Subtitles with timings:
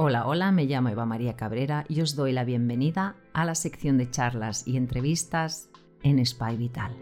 [0.00, 3.98] Hola, hola, me llamo Eva María Cabrera y os doy la bienvenida a la sección
[3.98, 5.70] de charlas y entrevistas
[6.04, 6.92] en Spy Vital.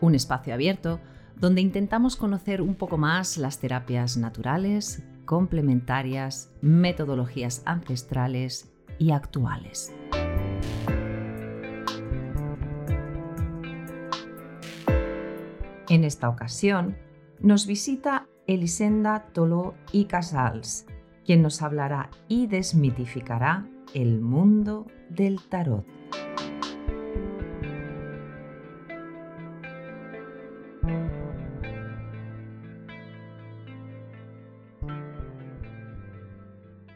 [0.00, 1.00] Un espacio abierto
[1.34, 9.92] donde intentamos conocer un poco más las terapias naturales, complementarias, metodologías ancestrales y actuales.
[16.06, 16.96] Esta ocasión
[17.40, 20.86] nos visita Elisenda Toló y Casals,
[21.24, 25.84] quien nos hablará y desmitificará el mundo del tarot.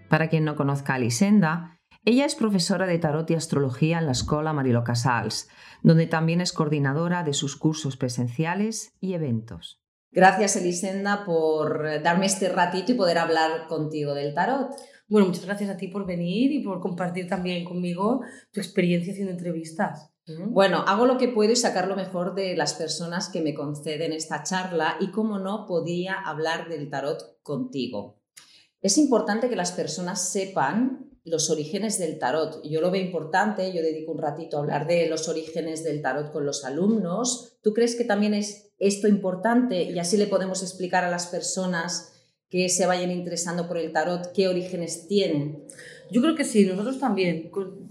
[0.08, 4.12] Para quien no conozca a Elisenda, ella es profesora de tarot y astrología en la
[4.12, 5.48] Escuela Marilo Casals,
[5.82, 9.82] donde también es coordinadora de sus cursos presenciales y eventos.
[10.10, 14.70] Gracias, Elisenda, por darme este ratito y poder hablar contigo del tarot.
[15.08, 19.32] Bueno, muchas gracias a ti por venir y por compartir también conmigo tu experiencia haciendo
[19.32, 20.10] entrevistas.
[20.48, 24.12] Bueno, hago lo que puedo y sacar lo mejor de las personas que me conceden
[24.12, 28.20] esta charla y, como no, podía hablar del tarot contigo.
[28.80, 32.62] Es importante que las personas sepan los orígenes del tarot.
[32.64, 36.32] Yo lo veo importante, yo dedico un ratito a hablar de los orígenes del tarot
[36.32, 37.58] con los alumnos.
[37.62, 42.12] ¿Tú crees que también es esto importante y así le podemos explicar a las personas
[42.48, 45.64] que se vayan interesando por el tarot qué orígenes tienen?
[46.10, 47.50] Yo creo que sí, nosotros también.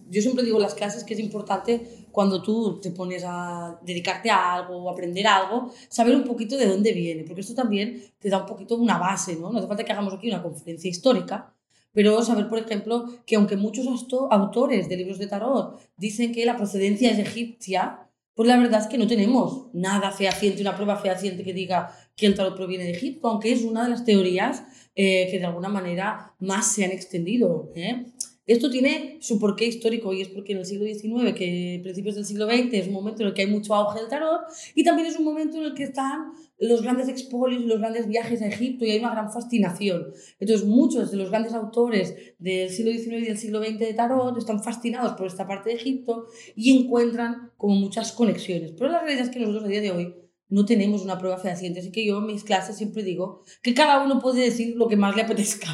[0.10, 4.30] Yo siempre digo en las clases que es importante cuando tú te pones a dedicarte
[4.30, 8.30] a algo o aprender algo, saber un poquito de dónde viene, porque esto también te
[8.30, 9.52] da un poquito una base, ¿no?
[9.52, 11.54] No hace falta que hagamos aquí una conferencia histórica,
[11.94, 13.88] pero saber, por ejemplo, que aunque muchos
[14.30, 18.88] autores de libros de tarot dicen que la procedencia es egipcia, pues la verdad es
[18.88, 22.92] que no tenemos nada fehaciente, una prueba fehaciente que diga que el tarot proviene de
[22.92, 24.64] Egipto, aunque es una de las teorías
[24.96, 27.72] eh, que de alguna manera más se han extendido.
[27.76, 28.06] ¿eh?
[28.50, 32.26] Esto tiene su porqué histórico y es porque en el siglo XIX, que principios del
[32.26, 34.42] siglo XX, es un momento en el que hay mucho auge del tarot
[34.74, 38.42] y también es un momento en el que están los grandes expolios, los grandes viajes
[38.42, 40.08] a Egipto y hay una gran fascinación.
[40.40, 44.36] Entonces muchos de los grandes autores del siglo XIX y del siglo XX de tarot
[44.36, 48.72] están fascinados por esta parte de Egipto y encuentran como muchas conexiones.
[48.72, 50.16] Pero la realidad es que nosotros a día de hoy
[50.48, 54.04] no tenemos una prueba fehaciente, así que yo en mis clases siempre digo que cada
[54.04, 55.68] uno puede decir lo que más le apetezca.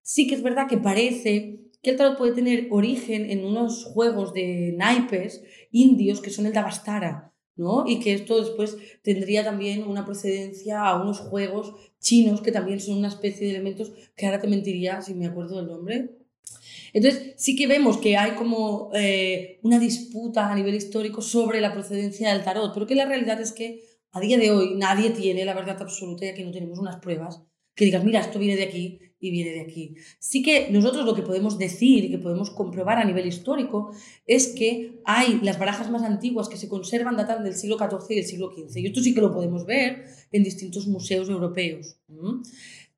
[0.00, 4.32] Sí que es verdad que parece que el tarot puede tener origen en unos juegos
[4.32, 7.84] de naipes indios que son el Davastara, ¿no?
[7.86, 12.98] Y que esto después tendría también una procedencia a unos juegos chinos que también son
[12.98, 16.16] una especie de elementos que ahora te mentiría si me acuerdo del nombre.
[16.92, 21.72] Entonces, sí que vemos que hay como eh, una disputa a nivel histórico sobre la
[21.72, 25.44] procedencia del tarot, pero que la realidad es que a día de hoy nadie tiene
[25.44, 27.42] la verdad absoluta ya que no tenemos unas pruebas
[27.74, 29.94] que digas, mira, esto viene de aquí y viene de aquí.
[30.18, 33.92] Sí que nosotros lo que podemos decir y que podemos comprobar a nivel histórico
[34.26, 38.14] es que hay las barajas más antiguas que se conservan datan del siglo XIV y
[38.16, 38.76] del siglo XV.
[38.78, 41.98] Y esto sí que lo podemos ver en distintos museos europeos.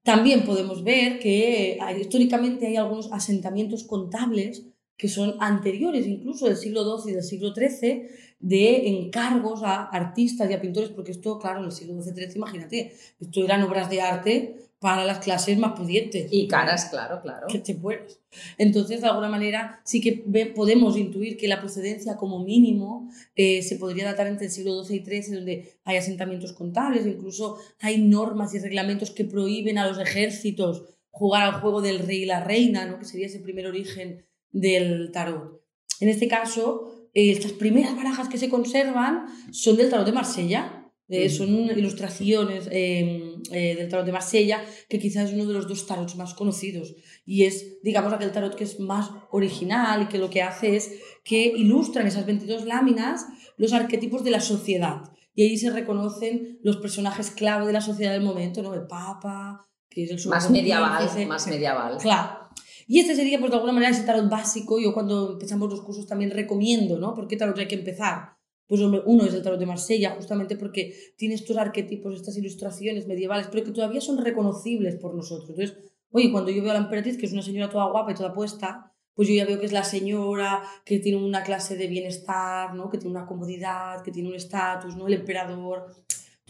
[0.03, 4.67] También podemos ver que históricamente hay algunos asentamientos contables
[4.97, 8.07] que son anteriores incluso del siglo XII y del siglo XIII,
[8.39, 12.93] de encargos a artistas y a pintores, porque esto, claro, en el siglo XII-XIII, imagínate,
[13.21, 16.27] esto eran obras de arte para las clases más pudientes.
[16.33, 17.47] Y caras, claro, claro.
[17.47, 18.19] Que te mueres.
[18.59, 20.25] Entonces, de alguna manera, sí que
[20.57, 24.97] podemos intuir que la procedencia, como mínimo, eh, se podría datar entre el siglo XII
[24.97, 30.01] y XIII, donde hay asentamientos contables, incluso hay normas y reglamentos que prohíben a los
[30.01, 32.99] ejércitos jugar al juego del rey y la reina, ¿no?
[32.99, 35.63] que sería ese primer origen del tarot.
[36.01, 40.83] En este caso, eh, estas primeras barajas que se conservan son del tarot de Marsella,
[41.09, 45.69] eh, son ilustraciones em, eh, del tarot de Marsella, que quizás es uno de los
[45.69, 46.95] dos tarots más conocidos.
[47.25, 50.93] Y es, digamos, aquel tarot que es más original y que lo que hace es
[51.25, 55.03] que ilustran esas 22 láminas los arquetipos de la sociedad.
[55.35, 58.75] Y ahí se reconocen los personajes clave de la sociedad del momento, ¿no?
[58.75, 61.97] El Papa, que es el Más medieval, más medieval.
[61.99, 62.43] Claro.
[62.87, 64.79] Y este sería, pues, de alguna manera, ese tarot básico.
[64.79, 67.15] Yo cuando empezamos los cursos también recomiendo, ¿no?
[67.15, 68.37] ¿Por qué tarot hay que empezar?
[68.73, 73.49] Pues uno es el tarot de Marsella, justamente porque tiene estos arquetipos, estas ilustraciones medievales,
[73.53, 75.51] pero que todavía son reconocibles por nosotros.
[75.51, 75.77] Entonces,
[76.11, 78.33] oye, cuando yo veo a la emperatriz, que es una señora toda guapa y toda
[78.33, 82.75] puesta, pues yo ya veo que es la señora que tiene una clase de bienestar,
[82.75, 82.89] ¿no?
[82.89, 85.07] que tiene una comodidad, que tiene un estatus, ¿no?
[85.07, 85.95] el emperador.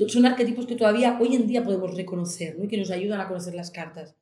[0.07, 2.67] Son arquetipos que todavía hoy en día podemos reconocer ¿no?
[2.67, 4.15] y que nos ayudan a conocer las cartas.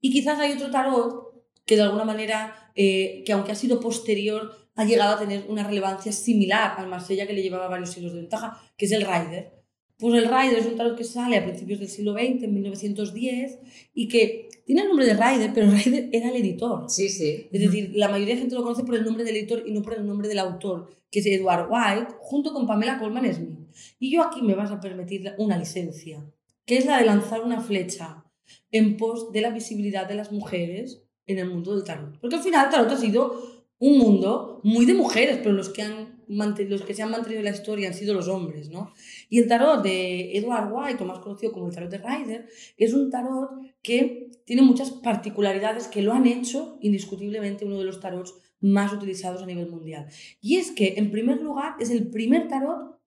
[0.00, 1.34] Y quizás hay otro tarot
[1.66, 5.64] que de alguna manera, eh, que aunque ha sido posterior, ha llegado a tener una
[5.64, 9.52] relevancia similar al Marsella que le llevaba varios siglos de ventaja, que es el Rider.
[9.98, 13.58] Pues el Rider es un tarot que sale a principios del siglo XX, en 1910,
[13.94, 16.86] y que tiene el nombre de Rider, pero Rider era el editor.
[16.88, 17.48] Sí, sí.
[17.52, 19.82] Es decir, la mayoría de gente lo conoce por el nombre del editor y no
[19.82, 23.58] por el nombre del autor, que es Edward White, junto con Pamela Coleman Smith.
[23.98, 26.24] Y yo aquí me vas a permitir una licencia,
[26.64, 28.24] que es la de lanzar una flecha
[28.70, 32.18] en pos de la visibilidad de las mujeres en el mundo del tarot.
[32.18, 35.82] Porque al final el tarot ha sido un mundo muy de mujeres, pero los que,
[35.82, 38.92] han los que se han mantenido en la historia han sido los hombres, ¿no?
[39.28, 42.94] Y el tarot de Edward White, o más conocido como el tarot de Rider, es
[42.94, 43.50] un tarot
[43.82, 49.42] que tiene muchas particularidades que lo han hecho indiscutiblemente uno de los tarots más utilizados
[49.42, 50.06] a nivel mundial.
[50.40, 53.00] Y es que, en primer lugar, es el primer tarot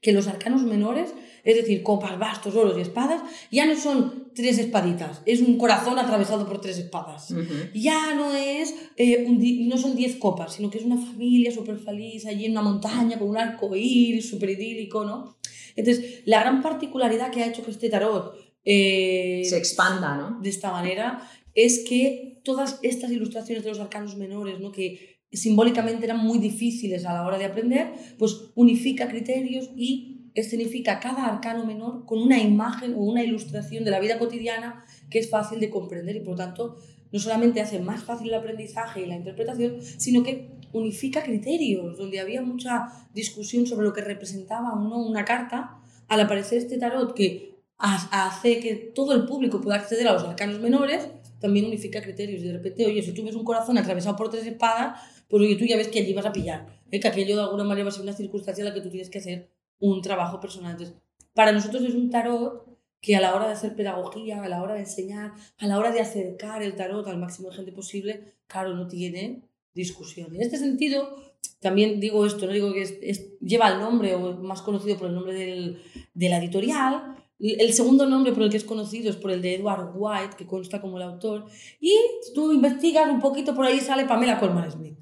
[0.00, 1.14] que los arcanos menores,
[1.44, 3.22] es decir, copas, bastos, oros y espadas,
[3.52, 7.34] ya no son tres espaditas, es un corazón atravesado por tres espadas.
[7.74, 12.26] Ya no es eh, no son diez copas, sino que es una familia súper feliz
[12.26, 15.36] allí en una montaña con un arco iris súper idílico, ¿no?
[15.76, 18.34] Entonces, la gran particularidad que ha hecho que este tarot
[18.64, 20.40] eh, se expanda, ¿no?
[20.40, 24.72] De esta manera, es que todas estas ilustraciones de los arcanos menores, ¿no?
[24.72, 31.00] Que simbólicamente eran muy difíciles a la hora de aprender, pues unifica criterios y escenifica
[31.00, 35.30] cada arcano menor con una imagen o una ilustración de la vida cotidiana que es
[35.30, 36.76] fácil de comprender y por tanto
[37.12, 42.20] no solamente hace más fácil el aprendizaje y la interpretación, sino que unifica criterios, donde
[42.20, 45.78] había mucha discusión sobre lo que representaba o no una carta,
[46.08, 50.60] al aparecer este tarot que hace que todo el público pueda acceder a los arcanos
[50.60, 51.08] menores,
[51.40, 52.42] también unifica criterios.
[52.42, 55.56] Y de repente, oye, si tú ves un corazón atravesado por tres espadas, pues oye,
[55.56, 57.00] tú ya ves que allí vas a pillar, ¿eh?
[57.00, 59.08] que aquello de alguna manera va a ser una circunstancia en la que tú tienes
[59.08, 59.50] que hacer
[59.80, 60.72] un trabajo personal.
[60.72, 60.96] Entonces,
[61.34, 64.74] para nosotros es un tarot que a la hora de hacer pedagogía, a la hora
[64.74, 68.74] de enseñar, a la hora de acercar el tarot al máximo de gente posible, claro,
[68.74, 69.42] no tiene
[69.74, 70.34] discusión.
[70.34, 71.16] En este sentido,
[71.60, 75.14] también digo esto, no digo que es, lleva el nombre o más conocido por el
[75.14, 75.82] nombre del,
[76.12, 79.54] de la editorial, el segundo nombre por el que es conocido es por el de
[79.54, 81.46] Edward White, que consta como el autor.
[81.80, 81.96] Y
[82.34, 84.98] tú investigas un poquito, por ahí sale Pamela Coleman Smith.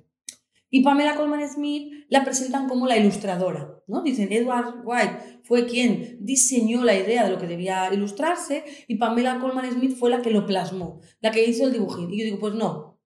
[0.70, 4.02] Y Pamela Coleman Smith la presentan como la ilustradora, ¿no?
[4.02, 9.38] Dicen, Edward White fue quien diseñó la idea de lo que debía ilustrarse y Pamela
[9.40, 12.12] Coleman Smith fue la que lo plasmó, la que hizo el dibujín.
[12.12, 12.98] Y yo digo, pues no,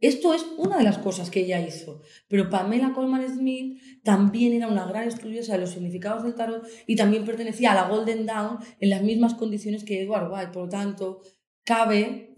[0.00, 4.68] esto es una de las cosas que ella hizo, pero Pamela Coleman Smith también era
[4.68, 8.58] una gran estudiosa de los significados del tarot y también pertenecía a la Golden Dawn
[8.78, 10.52] en las mismas condiciones que Edward White.
[10.52, 11.22] Por lo tanto,
[11.64, 12.36] cabe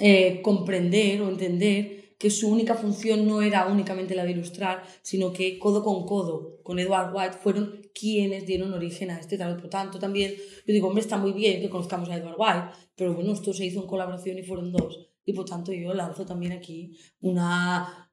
[0.00, 5.32] eh, comprender o entender que su única función no era únicamente la de ilustrar, sino
[5.32, 9.60] que codo con codo con Edward White fueron quienes dieron origen a este tarot.
[9.60, 10.34] Por tanto, también
[10.66, 13.66] yo digo, hombre, está muy bien que conozcamos a Edward White, pero bueno, esto se
[13.66, 15.10] hizo en colaboración y fueron dos.
[15.24, 18.10] Y por tanto, yo lanzo también aquí una,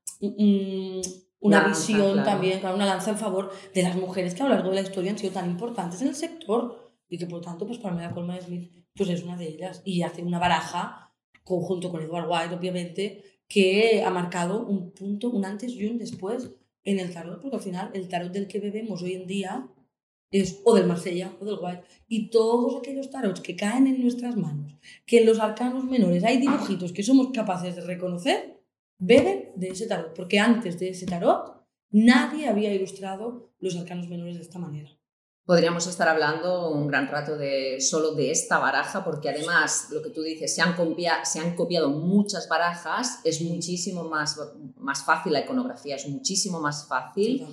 [1.40, 4.76] una visión también, una lanza en favor de las mujeres que a lo largo de
[4.76, 8.14] la historia han sido tan importantes en el sector y que por tanto, pues Pamela
[8.14, 11.14] Coleman Smith pues es una de ellas y hace una baraja
[11.44, 16.52] conjunto con Edward White, obviamente, que ha marcado un punto, un antes y un después
[16.86, 19.68] en el tarot, porque al final el tarot del que bebemos hoy en día
[20.32, 21.84] es o del Marsella o del White.
[22.08, 26.38] Y todos aquellos tarots que caen en nuestras manos, que en los arcanos menores hay
[26.38, 28.62] dibujitos que somos capaces de reconocer,
[28.98, 34.36] beben de ese tarot, porque antes de ese tarot nadie había ilustrado los arcanos menores
[34.36, 34.98] de esta manera.
[35.46, 40.12] Podríamos estar hablando un gran rato de solo de esta baraja, porque además, lo que
[40.12, 40.76] tú dices, se han,
[41.24, 44.40] se han copiado muchas barajas, es muchísimo más,
[44.78, 47.48] más fácil, la iconografía es muchísimo más fácil.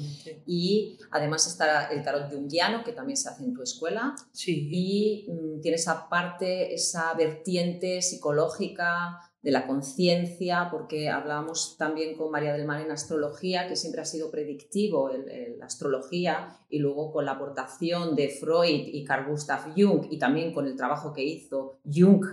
[0.47, 4.15] Y además está el tarot de un guiano, que también se hace en tu escuela.
[4.33, 4.69] Sí.
[4.71, 12.31] Y mm, tiene esa parte, esa vertiente psicológica, de la conciencia, porque hablábamos también con
[12.31, 17.25] María del Mar en astrología, que siempre ha sido predictivo la astrología, y luego con
[17.25, 21.81] la aportación de Freud y Carl Gustav Jung, y también con el trabajo que hizo
[21.85, 22.25] Jung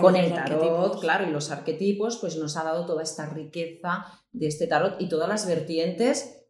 [0.00, 4.46] con el tarot, claro, y los arquetipos, pues nos ha dado toda esta riqueza de
[4.46, 6.43] este tarot y todas las vertientes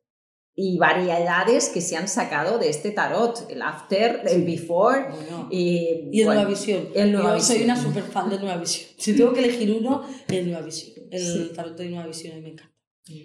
[0.57, 5.09] y variedades que se han sacado de este tarot, el after, el before
[5.51, 6.89] y, y, el Nueva Visión.
[6.95, 8.91] El Nueva Yo soy una super fan de Nueva Visión.
[8.97, 11.07] Si tengo que elegir uno, el Nueva Visión.
[11.11, 12.75] El tarot de Nueva Visión a mí me encanta.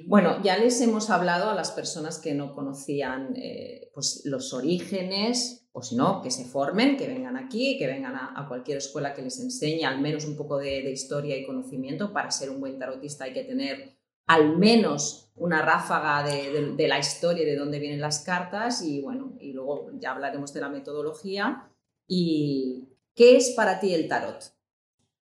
[0.07, 5.69] Bueno, ya les hemos hablado a las personas que no conocían eh, pues los orígenes,
[5.71, 9.21] o si no, que se formen, que vengan aquí, que vengan a, cualquier escuela que
[9.21, 12.11] les enseñe al menos un poco de, de historia y conocimiento.
[12.11, 13.98] Para ser un buen tarotista hay que tener
[14.29, 19.53] al menos una ráfaga de, la historia de dónde vienen las cartas y bueno, y
[19.53, 21.67] luego ya hablaremos de la metodología.
[22.07, 24.53] ¿Y qué es para ti el tarot?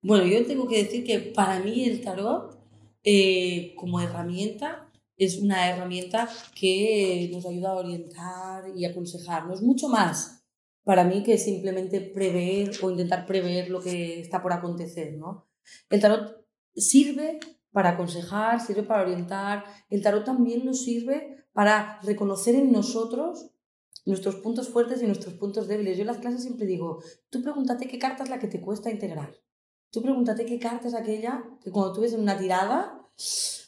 [0.00, 2.58] Bueno, yo tengo que decir que para mí el tarot
[3.04, 6.26] eh, como herramienta es una herramienta
[6.58, 10.42] que nos ayuda a orientar y aconsejarnos mucho más
[10.84, 15.46] para mí que simplemente prever o intentar prever lo que está por acontecer, ¿no?
[15.90, 17.40] El tarot sirve
[17.76, 19.62] para aconsejar, sirve para orientar.
[19.90, 23.50] El tarot también nos sirve para reconocer en nosotros
[24.06, 25.98] nuestros puntos fuertes y nuestros puntos débiles.
[25.98, 28.90] Yo en las clases siempre digo, tú pregúntate qué carta es la que te cuesta
[28.90, 29.34] integrar.
[29.90, 32.98] Tú pregúntate qué carta es aquella que cuando tú ves en una tirada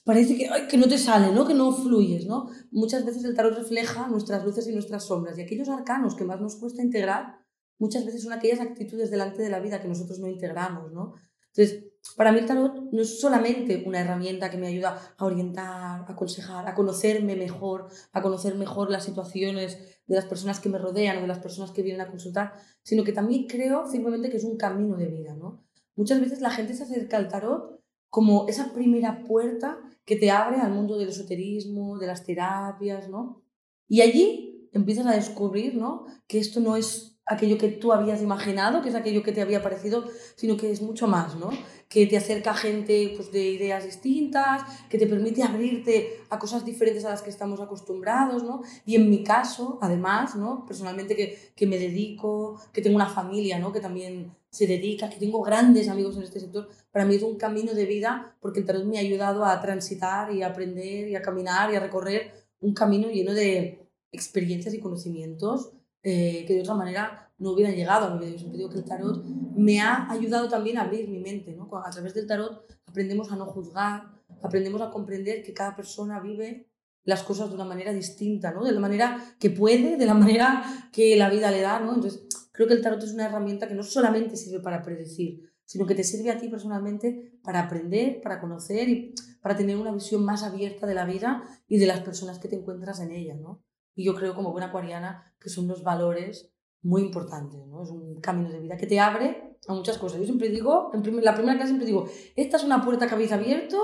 [0.06, 1.46] parece que, que no te sale, ¿no?
[1.46, 2.24] que no fluyes.
[2.24, 2.48] ¿no?
[2.70, 6.40] Muchas veces el tarot refleja nuestras luces y nuestras sombras y aquellos arcanos que más
[6.40, 7.40] nos cuesta integrar
[7.78, 10.92] muchas veces son aquellas actitudes delante de la vida que nosotros no integramos.
[10.92, 11.12] ¿no?
[11.54, 11.84] Entonces,
[12.16, 16.06] para mí el tarot no es solamente una herramienta que me ayuda a orientar, a
[16.08, 21.18] aconsejar, a conocerme mejor, a conocer mejor las situaciones de las personas que me rodean
[21.18, 24.44] o de las personas que vienen a consultar, sino que también creo simplemente que es
[24.44, 25.34] un camino de vida.
[25.34, 25.64] ¿no?
[25.96, 27.78] Muchas veces la gente se acerca al tarot
[28.08, 33.42] como esa primera puerta que te abre al mundo del esoterismo, de las terapias, ¿no?
[33.86, 36.06] Y allí empiezas a descubrir, ¿no?
[36.26, 39.62] Que esto no es aquello que tú habías imaginado, que es aquello que te había
[39.62, 40.04] parecido,
[40.36, 41.50] sino que es mucho más, ¿no?
[41.88, 46.64] Que te acerca a gente pues, de ideas distintas, que te permite abrirte a cosas
[46.64, 48.62] diferentes a las que estamos acostumbrados, ¿no?
[48.84, 50.66] Y en mi caso, además, ¿no?
[50.66, 53.72] Personalmente que, que me dedico, que tengo una familia, ¿no?
[53.72, 57.36] Que también se dedica, que tengo grandes amigos en este sector, para mí es un
[57.36, 61.16] camino de vida porque el tarot me ha ayudado a transitar y a aprender y
[61.16, 66.60] a caminar y a recorrer un camino lleno de experiencias y conocimientos eh, que de
[66.60, 68.30] otra manera no hubieran llegado vida.
[68.30, 69.24] Yo siempre que el tarot
[69.56, 71.52] me ha ayudado también a abrir mi mente.
[71.54, 71.70] ¿no?
[71.84, 74.08] A través del tarot aprendemos a no juzgar,
[74.42, 76.68] aprendemos a comprender que cada persona vive
[77.04, 78.64] las cosas de una manera distinta, ¿no?
[78.64, 81.80] de la manera que puede, de la manera que la vida le da.
[81.80, 81.94] ¿no?
[81.94, 85.86] Entonces, creo que el tarot es una herramienta que no solamente sirve para predecir, sino
[85.86, 90.24] que te sirve a ti personalmente para aprender, para conocer y para tener una visión
[90.24, 93.34] más abierta de la vida y de las personas que te encuentras en ella.
[93.34, 93.62] ¿no?
[93.94, 97.82] Y yo creo, como buena acuariana, que son unos valores muy importantes, ¿no?
[97.82, 100.18] Es un camino de vida que te abre a muchas cosas.
[100.18, 103.32] Yo siempre digo, en la primera clase siempre digo, esta es una puerta que habéis
[103.32, 103.78] abierto,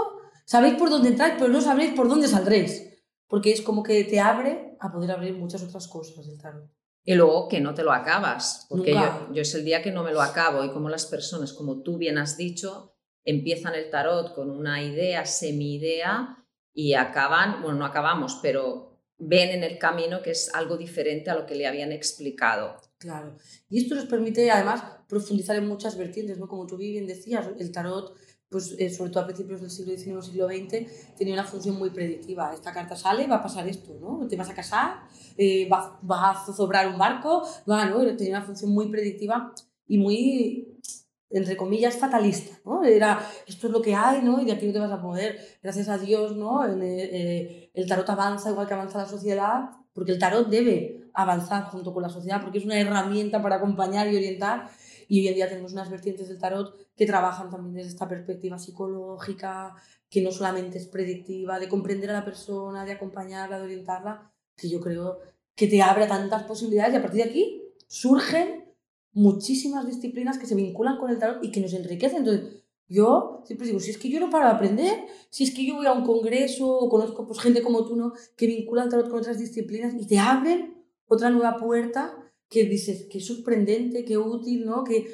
[0.44, 2.90] sabéis por dónde entráis, pero no sabréis por dónde saldréis.
[3.26, 6.70] Porque es como que te abre a poder abrir muchas otras cosas del tarot.
[7.02, 10.02] Y luego que no te lo acabas, porque yo, yo, es el día que no
[10.02, 14.34] me lo acabo y como las personas, como tú bien has dicho, empiezan el tarot
[14.34, 16.38] con una idea, semi-idea
[16.72, 18.93] y acaban, bueno, no acabamos, pero
[19.26, 22.76] ven en el camino que es algo diferente a lo que le habían explicado.
[22.99, 23.37] Claro.
[23.69, 26.49] Y esto nos permite además profundizar en muchas vertientes, ¿no?
[26.49, 28.14] Como tú bien decías, el tarot,
[28.49, 31.90] pues eh, sobre todo a principios del siglo XIX, siglo XX, tenía una función muy
[31.90, 32.52] predictiva.
[32.54, 34.26] Esta carta sale, va a pasar esto, ¿no?
[34.28, 35.02] Te vas a casar,
[35.37, 38.04] eh, vas, a zozobrar un barco, va, ¿no?
[38.16, 39.52] Tenía una función muy predictiva
[39.87, 40.74] y muy
[41.38, 42.85] entre comillas, fatalista, ¿no?
[42.85, 44.41] Era, esto es lo que hay, ¿no?
[44.41, 45.38] Y de aquí no te vas a poder.
[45.62, 46.64] Gracias a Dios, ¿no?
[46.64, 51.64] El, eh, el tarot avanza igual que avanza la sociedad, porque el tarot debe avanzar
[51.64, 54.69] junto con la sociedad, porque es una herramienta para acompañar y orientar.
[55.09, 58.59] Y hoy en día tenemos unas vertientes del tarot que trabajan también desde esta perspectiva
[58.59, 59.75] psicológica,
[60.09, 64.69] que no solamente es predictiva, de comprender a la persona, de acompañarla, de orientarla, que
[64.69, 65.19] yo creo
[65.57, 68.63] que te abre tantas posibilidades y a partir de aquí surgen
[69.14, 72.18] muchísimas disciplinas que se vinculan con el tarot y que nos enriquecen.
[72.18, 75.64] Entonces, yo siempre digo, si es que yo no paro de aprender, si es que
[75.64, 78.12] yo voy a un congreso o conozco pues, gente como tú, ¿no?
[78.37, 82.14] Que vincula el tarot con otras disciplinas y te abren otra nueva puerta
[82.50, 84.85] que dices, qué sorprendente, qué útil, ¿no?
[84.85, 85.06] Qué,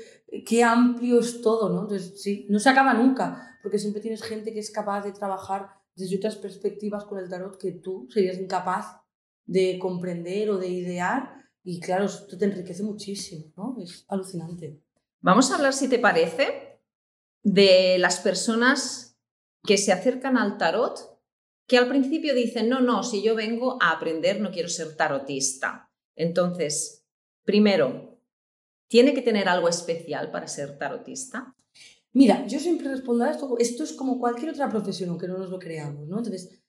[0.45, 1.83] qué amplio es todo, ¿no?
[1.83, 5.69] Entonces, sí, no se acaba nunca, porque siempre tienes gente que es capaz de trabajar
[5.95, 9.01] desde otras perspectivas con el tarot que tú serías incapaz
[9.47, 13.77] de comprender o de idear y claro, esto te enriquece muchísimo, ¿no?
[13.83, 14.81] Es alucinante.
[15.21, 16.81] Vamos a hablar, si te parece,
[17.43, 19.19] de las personas
[19.63, 21.21] que se acercan al tarot,
[21.67, 25.91] que al principio dicen, no, no, si yo vengo a aprender, no quiero ser tarotista.
[26.17, 27.05] Entonces,
[27.45, 28.19] primero,
[28.89, 31.55] ¿tiene que tener algo especial para ser tarotista?
[32.13, 35.51] Mira, yo siempre respondo a esto, esto es como cualquier otra profesión, aunque no nos
[35.51, 36.19] lo creamos, ¿no?
[36.19, 36.60] Entonces,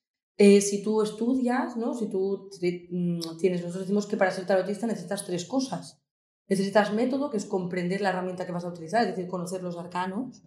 [0.44, 1.94] eh, si tú estudias, ¿no?
[1.94, 2.50] si tú
[2.90, 6.02] mm, tienes, nosotros decimos que para ser tarotista necesitas tres cosas.
[6.48, 9.78] Necesitas método, que es comprender la herramienta que vas a utilizar, es decir, conocer los
[9.78, 10.42] arcanos,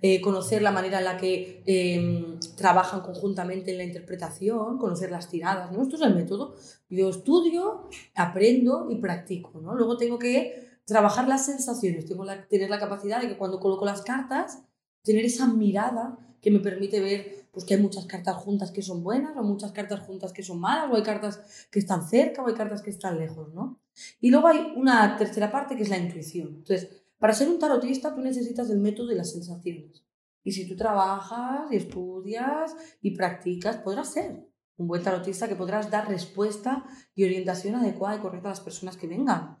[0.00, 5.28] eh, conocer la manera en la que em, trabajan conjuntamente en la interpretación, conocer las
[5.28, 5.72] tiradas.
[5.72, 5.82] ¿no?
[5.82, 6.54] Esto es el método.
[6.88, 9.60] Yo estudio, aprendo y practico.
[9.60, 9.74] ¿no?
[9.74, 13.84] Luego tengo que trabajar las sensaciones, tengo que tener la capacidad de que cuando coloco
[13.84, 14.62] las cartas,
[15.02, 19.02] tener esa mirada que me permite ver pues que hay muchas cartas juntas que son
[19.02, 22.48] buenas o muchas cartas juntas que son malas o hay cartas que están cerca o
[22.48, 23.80] hay cartas que están lejos, ¿no?
[24.20, 26.48] Y luego hay una tercera parte que es la intuición.
[26.48, 30.04] Entonces, para ser un tarotista tú necesitas el método y las sensaciones.
[30.42, 34.44] Y si tú trabajas y estudias y practicas, podrás ser.
[34.78, 36.84] Un buen tarotista que podrás dar respuesta
[37.14, 39.58] y orientación adecuada y correcta a las personas que vengan.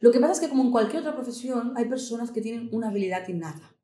[0.00, 2.88] Lo que pasa es que como en cualquier otra profesión, hay personas que tienen una
[2.88, 3.76] habilidad innata.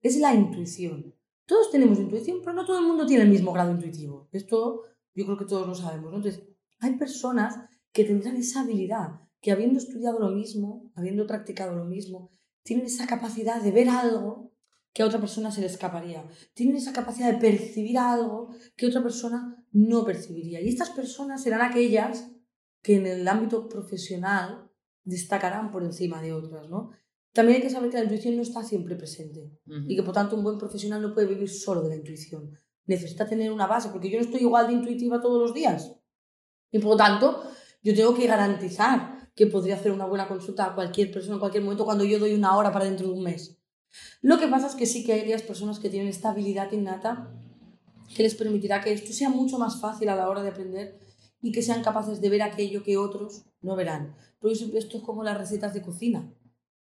[0.00, 1.17] Es la intuición.
[1.48, 4.28] Todos tenemos intuición, pero no todo el mundo tiene el mismo grado intuitivo.
[4.32, 4.82] Esto
[5.14, 6.12] yo creo que todos lo sabemos.
[6.14, 6.46] Entonces,
[6.78, 7.56] hay personas
[7.90, 12.30] que tendrán esa habilidad, que habiendo estudiado lo mismo, habiendo practicado lo mismo,
[12.62, 14.52] tienen esa capacidad de ver algo
[14.92, 16.28] que a otra persona se le escaparía.
[16.52, 20.60] Tienen esa capacidad de percibir algo que otra persona no percibiría.
[20.60, 22.30] Y estas personas serán aquellas
[22.82, 24.70] que en el ámbito profesional
[25.02, 26.90] destacarán por encima de otras, ¿no?
[27.38, 29.48] También hay que saber que la intuición no está siempre presente
[29.86, 32.50] y que por tanto un buen profesional no puede vivir solo de la intuición.
[32.84, 35.94] Necesita tener una base, porque yo no estoy igual de intuitiva todos los días.
[36.72, 37.44] Y por lo tanto,
[37.80, 41.62] yo tengo que garantizar que podría hacer una buena consulta a cualquier persona en cualquier
[41.62, 43.56] momento cuando yo doy una hora para dentro de un mes.
[44.20, 47.32] Lo que pasa es que sí que hay aquellas personas que tienen esta habilidad innata
[48.16, 50.98] que les permitirá que esto sea mucho más fácil a la hora de aprender
[51.40, 54.16] y que sean capaces de ver aquello que otros no verán.
[54.40, 56.34] Por eso esto es como las recetas de cocina.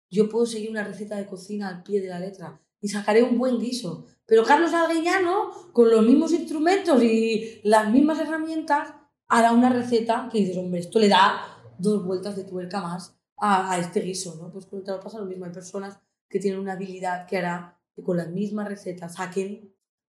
[0.09, 3.37] Yo puedo seguir una receta de cocina al pie de la letra y sacaré un
[3.37, 4.05] buen guiso.
[4.25, 8.93] Pero Carlos Algueñano, con los mismos instrumentos y las mismas herramientas,
[9.27, 11.41] hará una receta que dices, hombre, esto le da
[11.77, 14.51] dos vueltas de tuerca más a, este guiso, ¿no?
[14.51, 15.45] Pues con el pasa lo mismo.
[15.45, 15.99] Hay personas
[16.29, 19.73] que tienen una habilidad que hará que con las mismas recetas saquen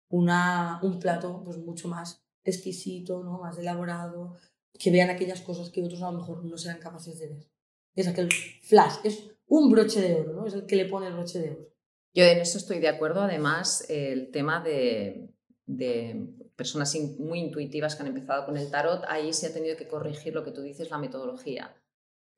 [0.09, 3.38] una, un plato pues mucho más exquisito, ¿no?
[3.38, 4.37] más elaborado,
[4.73, 7.50] que vean aquellas cosas que otros a lo mejor no serán capaces de ver.
[7.95, 8.30] Es aquel
[8.62, 10.47] flash, es un broche de oro, ¿no?
[10.47, 11.69] es el que le pone el broche de oro.
[12.14, 13.21] Yo en eso estoy de acuerdo.
[13.21, 15.31] Además, el tema de,
[15.67, 16.26] de
[16.57, 20.35] personas muy intuitivas que han empezado con el tarot, ahí se ha tenido que corregir
[20.35, 21.76] lo que tú dices, la metodología.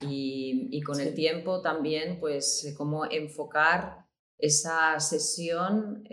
[0.00, 4.06] Y, y con el tiempo también, pues, cómo enfocar
[4.40, 6.04] esa sesión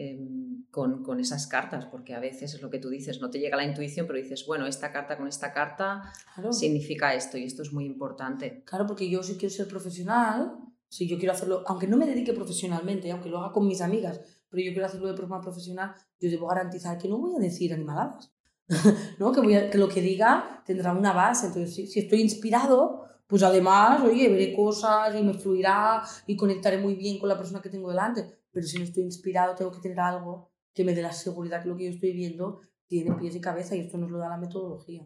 [0.72, 3.58] con, con, esas cartas, porque a veces es lo que tú dices, no te llega
[3.58, 6.14] la intuición, pero dices, bueno, esta carta con esta carta
[6.52, 8.64] significa esto y esto es muy importante.
[8.66, 10.58] Claro, porque yo si quiero ser profesional,
[10.90, 14.22] si yo quiero hacerlo, aunque no me dedique profesionalmente, aunque lo haga con mis amigas,
[14.50, 17.74] pero yo quiero hacerlo de forma profesional, yo debo garantizar que no voy a decir
[17.74, 18.34] animaladas,
[19.20, 19.32] ¿no?
[19.32, 21.48] que, voy que lo que diga tendrá una base.
[21.48, 26.78] Entonces, si, si estoy inspirado, pues además, oye, veré cosas y me fluirá y conectaré
[26.78, 28.26] muy bien con la persona que tengo delante.
[28.52, 31.70] Pero si no estoy inspirado, tengo que tener algo que me dé la seguridad que
[31.70, 34.38] lo que yo estoy viendo tiene pies y cabeza y esto nos lo da la
[34.38, 35.06] metodología.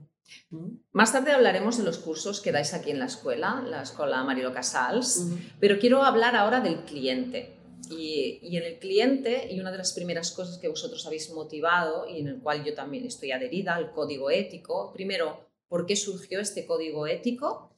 [0.92, 4.54] Más tarde hablaremos de los cursos que dais aquí en la escuela, la escuela Marilo
[4.54, 5.28] Casals,
[5.60, 7.58] pero quiero hablar ahora del cliente.
[7.90, 12.08] Y, y, en el cliente, y una de las primeras cosas que vosotros habéis motivado
[12.08, 14.94] y en el cual yo también estoy adherida, al código ético.
[14.94, 17.72] Primero, ¿por qué surgió este código ético?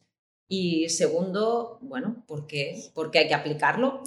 [0.47, 2.91] Y segundo, bueno, ¿por qué?
[2.93, 4.03] Porque hay que aplicarlo.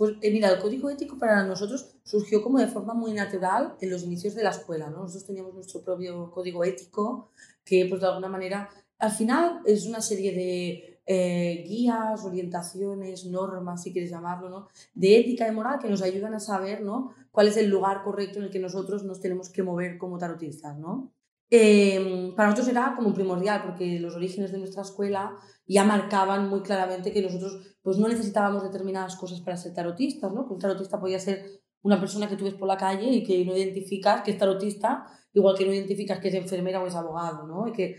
[0.00, 3.90] Pues eh, mira, el código ético para nosotros surgió como de forma muy natural en
[3.90, 5.00] los inicios de la escuela, ¿no?
[5.00, 7.28] Nosotros teníamos nuestro propio código ético
[7.62, 13.82] que pues de alguna manera, al final es una serie de eh, guías, orientaciones, normas,
[13.82, 14.68] si quieres llamarlo, ¿no?
[14.94, 17.12] De ética y moral que nos ayudan a saber, ¿no?
[17.30, 20.78] Cuál es el lugar correcto en el que nosotros nos tenemos que mover como tarotistas,
[20.78, 21.12] ¿no?
[21.52, 25.36] Em, para nosotros era como primordial porque los orígenes de nuestra escuela
[25.66, 30.46] ya marcaban muy claramente que nosotros pues no necesitábamos determinadas cosas para ser tarotistas, ¿no?
[30.48, 31.44] un tarotista podía ser
[31.82, 35.06] una persona que tú ves por la calle y que no identificas que es tarotista,
[35.32, 37.66] igual que no identificas que es enfermera o es abogado, ¿no?
[37.66, 37.96] Y que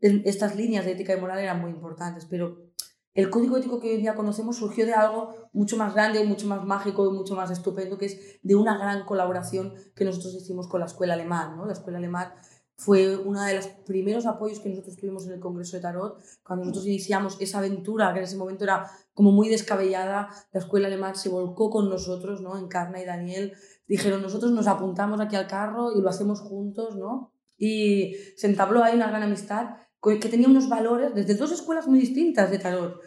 [0.00, 2.70] estas líneas de ética y moral eran muy importantes, pero
[3.12, 6.46] el código ético que hoy en día conocemos surgió de algo mucho más grande, mucho
[6.46, 10.68] más mágico y mucho más estupendo, que es de una gran colaboración que nosotros hicimos
[10.68, 11.66] con la escuela alemán, ¿no?
[11.66, 12.32] La escuela alemán
[12.80, 16.64] fue uno de los primeros apoyos que nosotros tuvimos en el Congreso de Tarot, cuando
[16.64, 21.14] nosotros iniciamos esa aventura, que en ese momento era como muy descabellada, la escuela alemán
[21.14, 22.56] se volcó con nosotros, ¿no?
[22.56, 23.52] Encarna y Daniel
[23.86, 27.34] dijeron, nosotros nos apuntamos aquí al carro y lo hacemos juntos, ¿no?
[27.58, 31.98] Y se entabló ahí una gran amistad que tenía unos valores desde dos escuelas muy
[31.98, 32.98] distintas de Tarot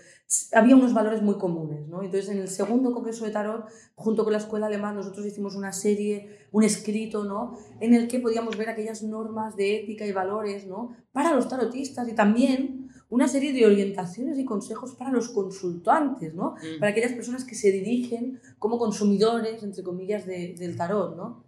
[0.53, 1.88] había unos valores muy comunes.
[1.88, 2.01] ¿no?
[2.01, 5.71] Entonces, en el segundo Congreso de Tarot, junto con la Escuela Alemana, nosotros hicimos una
[5.71, 7.57] serie, un escrito, ¿no?
[7.79, 10.95] en el que podíamos ver aquellas normas de ética y valores ¿no?
[11.12, 16.55] para los tarotistas y también una serie de orientaciones y consejos para los consultantes, ¿no?
[16.55, 16.79] Mm.
[16.79, 21.15] para aquellas personas que se dirigen como consumidores, entre comillas, de, del tarot.
[21.15, 21.45] ¿no?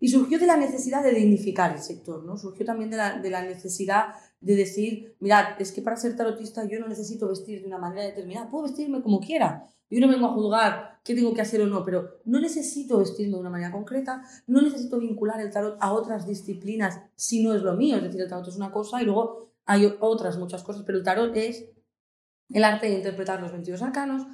[0.00, 2.36] Y surgió de la necesidad de dignificar el sector, ¿no?
[2.36, 4.08] surgió también de la, de la necesidad
[4.40, 8.04] de decir, mirad, es que para ser tarotista yo no necesito vestir de una manera
[8.04, 9.66] determinada, puedo vestirme como quiera.
[9.90, 13.34] Yo no vengo a juzgar qué tengo que hacer o no, pero no necesito vestirme
[13.34, 17.62] de una manera concreta, no necesito vincular el tarot a otras disciplinas si no es
[17.62, 17.96] lo mío.
[17.96, 21.04] Es decir, el tarot es una cosa y luego hay otras muchas cosas, pero el
[21.04, 21.66] tarot es
[22.50, 24.26] el arte de interpretar los 22 arcanos,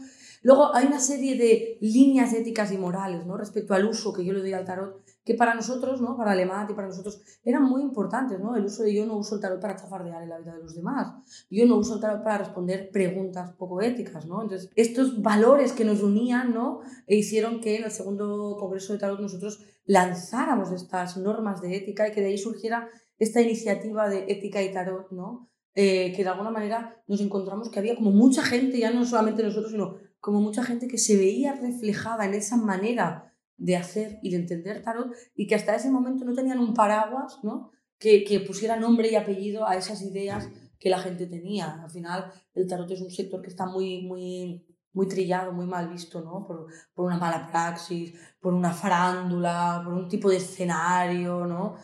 [0.45, 3.39] Luego hay una serie de líneas éticas y morales ¿no?
[3.39, 6.19] respecto al uso que yo le doy al tarot, que para nosotros, ¿no?
[6.19, 8.39] para Alemat y para nosotros, eran muy importantes.
[8.39, 8.55] ¿no?
[8.55, 10.75] El uso de yo no uso el tarot para chafardear en la vida de los
[10.75, 11.15] demás.
[11.51, 14.27] Yo no uso el tarot para responder preguntas poco éticas.
[14.27, 14.43] ¿no?
[14.43, 16.81] Entonces, estos valores que nos unían ¿no?
[17.07, 22.07] e hicieron que en el segundo Congreso de Tarot nosotros lanzáramos estas normas de ética
[22.07, 25.51] y que de ahí surgiera esta iniciativa de ética y tarot, ¿no?
[25.77, 29.43] Eh, que de alguna manera nos encontramos que había como mucha gente, ya no solamente
[29.43, 34.31] nosotros, sino como mucha gente que se veía reflejada en esa manera de hacer y
[34.31, 37.73] de entender tarot y que hasta ese momento no tenían un paraguas, ¿no?
[37.99, 40.49] Que, que pusiera nombre y apellido a esas ideas
[40.81, 41.83] que la gente tenía.
[41.83, 45.91] Al final, el tarot es un sector que está muy, muy, muy trillado, muy mal
[45.91, 46.47] visto, ¿no?
[46.47, 51.77] Por, por una mala praxis, por una farándula, por un tipo de escenario, ¿no?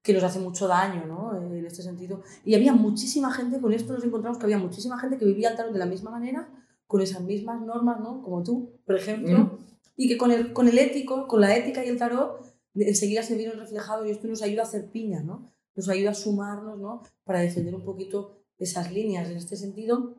[0.00, 1.36] que nos hace mucho daño ¿no?
[1.36, 2.22] en este sentido.
[2.44, 5.56] Y había muchísima gente, con esto nos encontramos que había muchísima gente que vivía el
[5.56, 6.48] tarot de la misma manera,
[6.88, 8.20] con esas mismas normas, ¿no?
[8.22, 9.58] como tú, por ejemplo, mm.
[9.96, 13.36] y que con el, con el ético, con la ética y el tarot, enseguida se
[13.36, 15.52] vieron reflejados y esto nos ayuda a hacer piña, ¿no?
[15.76, 17.04] nos ayuda a sumarnos ¿no?
[17.22, 19.30] para defender un poquito esas líneas.
[19.30, 20.16] En este sentido,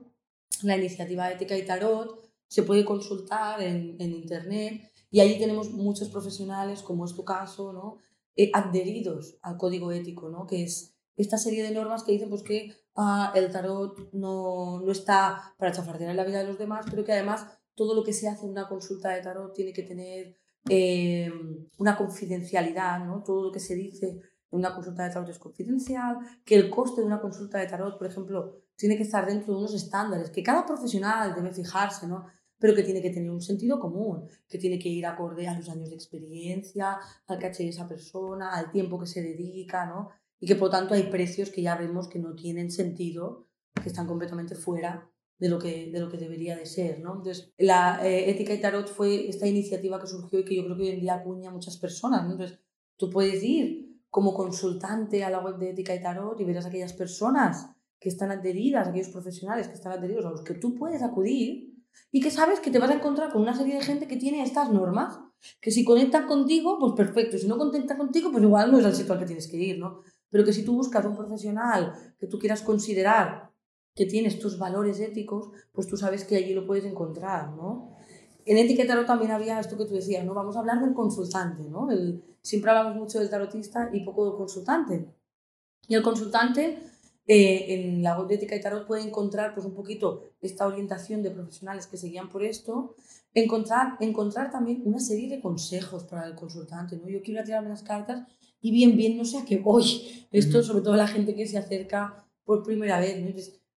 [0.63, 6.07] la iniciativa ética y tarot se puede consultar en, en internet y ahí tenemos muchos
[6.07, 7.97] profesionales, como es tu caso, ¿no?
[8.41, 10.47] Eh, adheridos al código ético, ¿no?
[10.47, 14.91] que es esta serie de normas que dicen pues, que ah, el tarot no, no
[14.91, 18.13] está para chafardear en la vida de los demás, pero que además todo lo que
[18.13, 20.35] se hace en una consulta de tarot tiene que tener
[20.67, 21.31] eh,
[21.77, 23.23] una confidencialidad, ¿no?
[23.23, 24.19] todo lo que se dice
[24.51, 27.97] en una consulta de tarot es confidencial, que el coste de una consulta de tarot,
[27.97, 32.25] por ejemplo, tiene que estar dentro de unos estándares que cada profesional debe fijarse, ¿no?
[32.59, 35.69] pero que tiene que tener un sentido común, que tiene que ir acorde a los
[35.69, 40.09] años de experiencia, al caché de esa persona, al tiempo que se dedica, ¿no?
[40.39, 43.47] Y que por tanto hay precios que ya vemos que no tienen sentido,
[43.81, 47.15] que están completamente fuera de lo que, de lo que debería de ser, ¿no?
[47.15, 50.75] Entonces, la eh, ética y tarot fue esta iniciativa que surgió y que yo creo
[50.75, 52.33] que hoy en día acuña a muchas personas, ¿no?
[52.33, 52.59] Entonces,
[52.97, 56.67] tú puedes ir como consultante a la web de ética y tarot y verás a
[56.67, 61.01] aquellas personas que están adheridas, aquellos profesionales que están adheridos a los que tú puedes
[61.03, 61.73] acudir
[62.11, 64.43] y que sabes que te vas a encontrar con una serie de gente que tiene
[64.43, 65.19] estas normas,
[65.61, 68.95] que si conectan contigo, pues perfecto, si no conectan contigo, pues igual no es el
[68.95, 70.01] sitio al que tienes que ir, ¿no?
[70.29, 73.49] Pero que si tú buscas un profesional que tú quieras considerar
[73.95, 77.95] que tiene estos valores éticos, pues tú sabes que allí lo puedes encontrar, ¿no?
[78.45, 80.33] En Ética Tarot también había esto que tú decías, ¿no?
[80.33, 81.91] Vamos a hablar del consultante, ¿no?
[81.91, 85.13] El, siempre hablamos mucho del tarotista y poco del consultante.
[85.87, 86.79] Y el consultante
[87.27, 91.21] eh, en la web de Ética y Tarot puede encontrar pues, un poquito esta orientación
[91.21, 92.95] de profesionales que seguían por esto,
[93.33, 96.97] encontrar, encontrar también una serie de consejos para el consultante.
[96.97, 97.07] ¿no?
[97.07, 98.27] Yo quiero tirarme las cartas
[98.61, 100.27] y bien, bien, no sé a qué voy.
[100.31, 103.21] Esto, sobre todo la gente que se acerca por primera vez.
[103.21, 103.29] ¿no?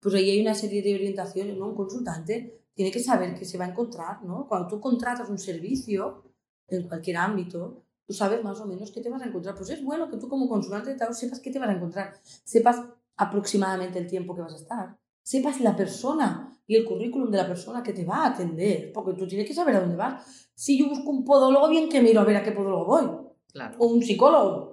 [0.01, 1.57] pues ahí hay una serie de orientaciones.
[1.57, 1.69] ¿no?
[1.69, 4.23] Un consultante tiene que saber qué se va a encontrar.
[4.25, 4.47] ¿no?
[4.49, 6.25] Cuando tú contratas un servicio
[6.69, 9.55] en cualquier ámbito, tú sabes más o menos qué te vas a encontrar.
[9.55, 12.83] Pues es bueno que tú como consultante de sepas qué te vas a encontrar, sepas
[13.17, 14.99] aproximadamente el tiempo que vas a estar.
[15.23, 19.13] Sepas la persona y el currículum de la persona que te va a atender, porque
[19.13, 20.49] tú tienes que saber a dónde vas.
[20.55, 23.11] Si yo busco un podólogo, bien que miro a ver a qué podólogo voy.
[23.53, 23.77] Claro.
[23.79, 24.70] O un psicólogo.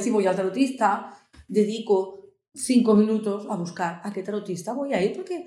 [0.00, 1.12] Si voy al tarotista,
[1.48, 2.20] dedico
[2.54, 5.46] cinco minutos a buscar a qué tarotista voy a ir, porque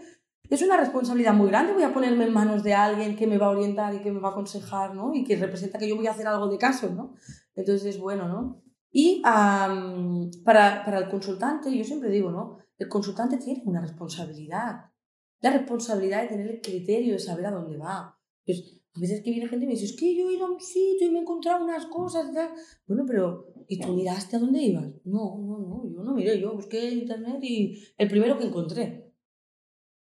[0.49, 1.73] es una responsabilidad muy grande.
[1.73, 4.19] Voy a ponerme en manos de alguien que me va a orientar y que me
[4.19, 5.13] va a aconsejar, ¿no?
[5.13, 7.13] Y que representa que yo voy a hacer algo de caso, ¿no?
[7.55, 8.61] Entonces es bueno, ¿no?
[8.91, 12.57] Y para, para, el consultante, yo siempre digo, ¿no?
[12.77, 14.85] El consultante tiene una responsabilidad.
[15.41, 18.19] La responsabilidad de tener el criterio de saber a dónde va.
[18.45, 20.51] Pues, a veces que viene gente y me dice, es que yo he ido a
[20.51, 22.27] un sitio y me he encontrado unas cosas.
[22.87, 24.87] Bueno, pero ¿y tú miraste a dónde ibas?
[25.05, 29.13] No, no, no, yo no miré, yo busqué en internet y el primero que encontré.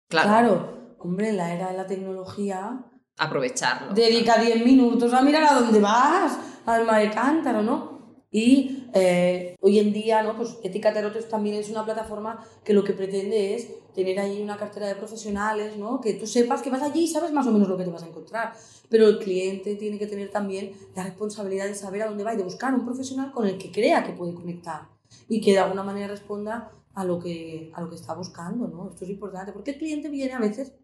[0.09, 0.29] Claro.
[0.29, 2.87] Claro, hombre, la era de la tecnología...
[3.19, 3.93] Aprovecharlo.
[3.93, 8.25] Dedica 10 minutos a mirar a dónde vas, al mar de cántaro, ¿no?
[8.31, 10.37] Y eh, hoy en día, ¿no?
[10.37, 14.57] pues Ética Tarot también es una plataforma que lo que pretende es tener ahí una
[14.57, 16.01] cartera de profesionales, ¿no?
[16.01, 18.03] que tú sepas que vas allí y sabes más o menos lo que te vas
[18.03, 18.53] a encontrar.
[18.89, 22.37] Pero el cliente tiene que tener también la responsabilidad de saber a dónde va y
[22.37, 24.89] de buscar un profesional con el que crea que puede conectar
[25.29, 28.69] y que de alguna manera responda a lo que, a lo que está buscando.
[28.69, 28.91] ¿no?
[28.91, 30.75] Esto es importante porque el cliente viene a veces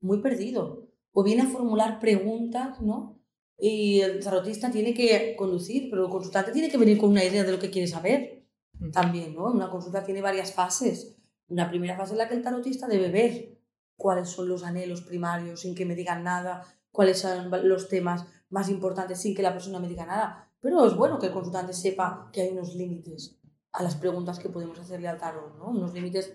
[0.00, 3.21] muy perdido o viene a formular preguntas ¿no?
[3.64, 7.44] Y el tarotista tiene que conducir, pero el consultante tiene que venir con una idea
[7.44, 8.44] de lo que quiere saber
[8.92, 9.44] también, ¿no?
[9.44, 11.14] Una consulta tiene varias fases.
[11.46, 13.56] Una primera fase en la que el tarotista debe ver
[13.96, 18.68] cuáles son los anhelos primarios sin que me digan nada, cuáles son los temas más
[18.68, 20.50] importantes sin que la persona me diga nada.
[20.60, 23.38] Pero es bueno que el consultante sepa que hay unos límites
[23.70, 25.66] a las preguntas que podemos hacerle al tarot, ¿no?
[25.66, 26.32] Unos límites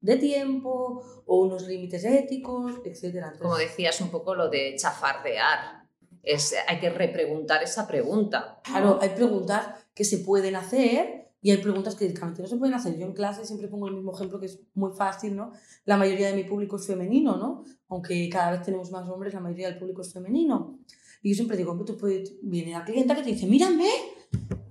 [0.00, 3.36] de tiempo o unos límites éticos, etc.
[3.38, 5.79] Como decías un poco lo de chafardear.
[6.22, 8.60] Es, hay que repreguntar esa pregunta.
[8.64, 12.74] Claro, hay preguntas que se pueden hacer y hay preguntas que directamente no se pueden
[12.74, 12.98] hacer.
[12.98, 15.52] Yo en clase siempre pongo el mismo ejemplo que es muy fácil, ¿no?
[15.86, 17.64] La mayoría de mi público es femenino, ¿no?
[17.88, 20.78] Aunque cada vez tenemos más hombres, la mayoría del público es femenino.
[21.22, 23.88] Y yo siempre digo, tú puedes, viene la clienta que te dice, mírame,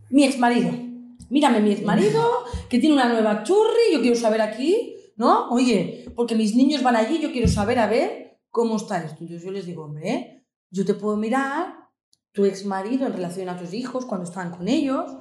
[0.09, 0.71] mi ex marido,
[1.29, 2.23] mírame mi ex marido,
[2.69, 5.49] que tiene una nueva churri, yo quiero saber aquí, ¿no?
[5.49, 9.17] Oye, porque mis niños van allí, yo quiero saber a ver cómo está esto.
[9.21, 10.38] Entonces yo les digo, hombre,
[10.71, 11.89] yo te puedo mirar
[12.31, 15.11] tu ex marido en relación a tus hijos cuando estaban con ellos,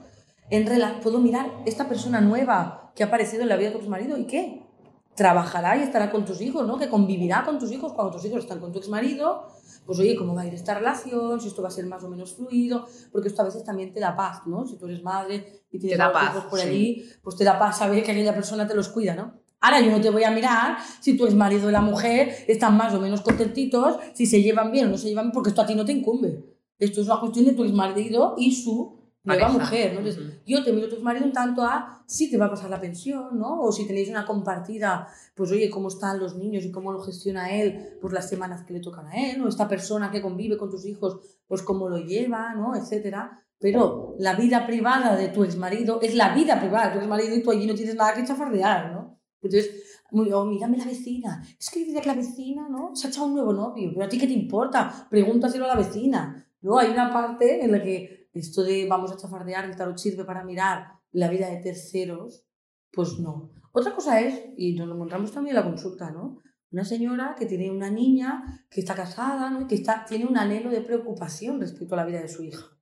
[0.51, 0.67] en
[1.03, 4.27] puedo mirar esta persona nueva que ha aparecido en la vida de tu marido y
[4.27, 4.67] qué
[5.15, 6.79] trabajará y estará con tus hijos, ¿no?
[6.79, 9.47] Que convivirá con tus hijos cuando tus hijos están con tu ex marido.
[9.85, 11.41] Pues oye, ¿cómo va a ir esta relación?
[11.41, 14.01] Si esto va a ser más o menos fluido, porque esto a veces también te
[14.01, 14.67] da paz, ¿no?
[14.67, 18.13] Si tú eres madre y tienes hijos por allí, pues te da paz saber que
[18.13, 19.35] aquella persona te los cuida, ¿no?
[19.61, 22.77] Ahora yo no te voy a mirar si tu ex marido y la mujer están
[22.77, 25.63] más o menos contentitos, si se llevan bien o no se llevan bien, porque esto
[25.63, 26.45] a ti no te incumbe.
[26.79, 29.99] Esto es una cuestión de tu ex marido y su nueva mujer, ¿no?
[30.01, 32.71] Entonces, yo te miro a tu marido en tanto a si te va a pasar
[32.71, 33.61] la pensión, ¿no?
[33.61, 37.53] O si tenéis una compartida, pues oye, cómo están los niños y cómo lo gestiona
[37.53, 39.49] él, pues las semanas que le tocan a él, ¿no?
[39.49, 42.75] Esta persona que convive con tus hijos, pues cómo lo lleva, ¿no?
[42.75, 43.45] Etcétera.
[43.61, 47.43] Pero la vida privada de tu exmarido es la vida privada de tu exmarido y
[47.43, 48.98] tú allí no tienes nada que chafardear, ¿no?
[49.41, 52.95] Entonces, oh, mírame la vecina, es que dice que la vecina, ¿no?
[52.95, 55.77] Se ha echado un nuevo novio, pero a ti qué te importa, pregúntaselo a la
[55.77, 56.79] vecina, ¿no?
[56.79, 60.45] Hay una parte en la que esto de vamos a chafardear, el tarot sirve para
[60.45, 62.45] mirar la vida de terceros,
[62.93, 63.53] pues no.
[63.73, 66.41] Otra cosa es, y nos lo encontramos también en la consulta, ¿no?
[66.71, 69.67] Una señora que tiene una niña que está casada, ¿no?
[69.67, 72.79] Que está, tiene un anhelo de preocupación respecto a la vida de su hija.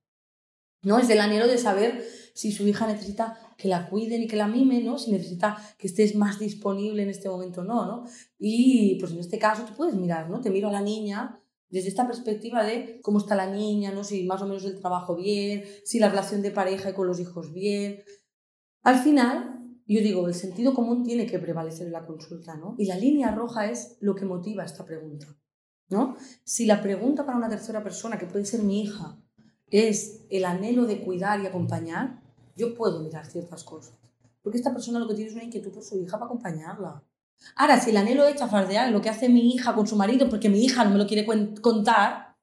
[0.83, 0.99] ¿no?
[0.99, 2.03] Es el anhelo de saber
[2.37, 4.99] si su hija necesita que la cuiden y que la mimen, ¿no?
[4.99, 8.03] Si necesita que estés más disponible en este momento no, ¿no?
[8.37, 10.39] Y pues en este caso tú puedes mirar, ¿no?
[10.39, 14.03] Te miro a la niña desde esta perspectiva de cómo está la niña, ¿no?
[14.03, 17.19] si más o menos el trabajo bien, si la relación de pareja y con los
[17.19, 18.03] hijos bien.
[18.83, 22.75] Al final, yo digo, el sentido común tiene que prevalecer en la consulta, ¿no?
[22.77, 25.25] Y la línea roja es lo que motiva esta pregunta,
[25.89, 26.15] ¿no?
[26.43, 29.19] Si la pregunta para una tercera persona, que puede ser mi hija,
[29.69, 32.21] es el anhelo de cuidar y acompañar,
[32.57, 33.95] yo puedo mirar ciertas cosas.
[34.41, 37.03] Porque esta persona lo que tiene es una inquietud por su hija para acompañarla.
[37.55, 40.49] Ahora, si el anhelo de chafardear lo que hace mi hija con su marido porque
[40.49, 41.25] mi hija no me lo quiere
[41.61, 42.35] contar,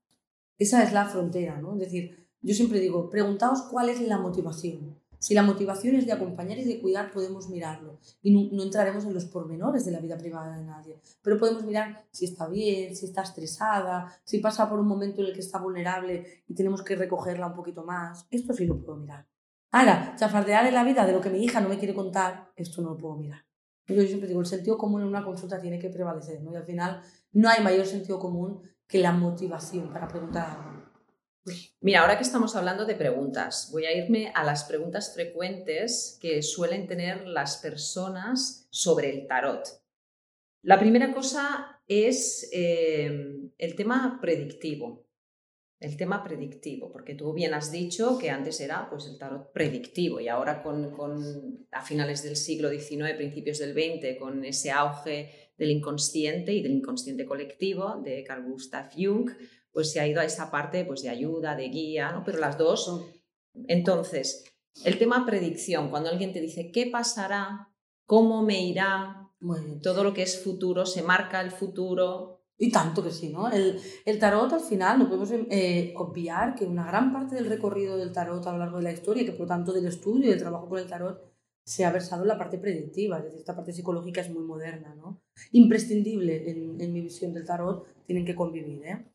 [0.59, 1.75] esa es la frontera, ¿no?
[1.75, 4.99] Es decir, yo siempre digo, preguntaos cuál es la motivación.
[5.19, 7.99] Si la motivación es de acompañar y de cuidar, podemos mirarlo.
[8.23, 11.01] Y no, entraremos en los pormenores de la vida privada de nadie.
[11.23, 15.29] Pero podemos mirar si está bien, si está estresada, si pasa por un momento en
[15.29, 18.27] el que está vulnerable y tenemos que recogerla un poquito más.
[18.31, 19.27] Esto sí lo puedo mirar.
[19.77, 22.81] Ahora, chafardear en la vida de lo que mi hija no me quiere contar, esto
[22.81, 23.45] no lo puedo mirar.
[23.89, 26.53] Yo siempre digo, el sentido común en una consulta tiene que prevalecer, ¿no?
[26.53, 30.85] Y al final no hay mayor sentido común que la motivación para preguntar algo.
[31.81, 36.41] Mira, ahora que estamos hablando de preguntas, voy a irme a las preguntas frecuentes que
[36.43, 39.67] suelen tener las personas sobre el tarot.
[40.63, 45.04] La primera cosa es eh, el tema predictivo
[45.85, 50.19] el tema predictivo, porque tú bien has dicho que antes era pues, el tarot predictivo
[50.19, 55.53] y ahora con, con, a finales del siglo XIX, principios del XX, con ese auge
[55.59, 59.31] del inconsciente y del inconsciente colectivo de Carl Gustav Jung,
[59.71, 62.23] pues se ha ido a esa parte pues, de ayuda, de guía, ¿no?
[62.25, 63.05] pero las dos.
[63.69, 64.45] Entonces,
[64.85, 67.69] el tema predicción, cuando alguien te dice qué pasará,
[68.07, 69.31] cómo me irá,
[69.83, 73.51] todo lo que es futuro, se marca el futuro, y tanto que sí, ¿no?
[73.51, 77.97] El, el tarot al final no podemos eh, obviar que una gran parte del recorrido
[77.97, 80.27] del tarot a lo largo de la historia, y que por lo tanto del estudio
[80.27, 81.35] y del trabajo con el tarot,
[81.67, 84.95] se ha versado en la parte predictiva, es decir, esta parte psicológica es muy moderna,
[84.95, 85.23] ¿no?
[85.53, 89.07] Imprescindible en, en mi visión del tarot, tienen que convivir, ¿eh?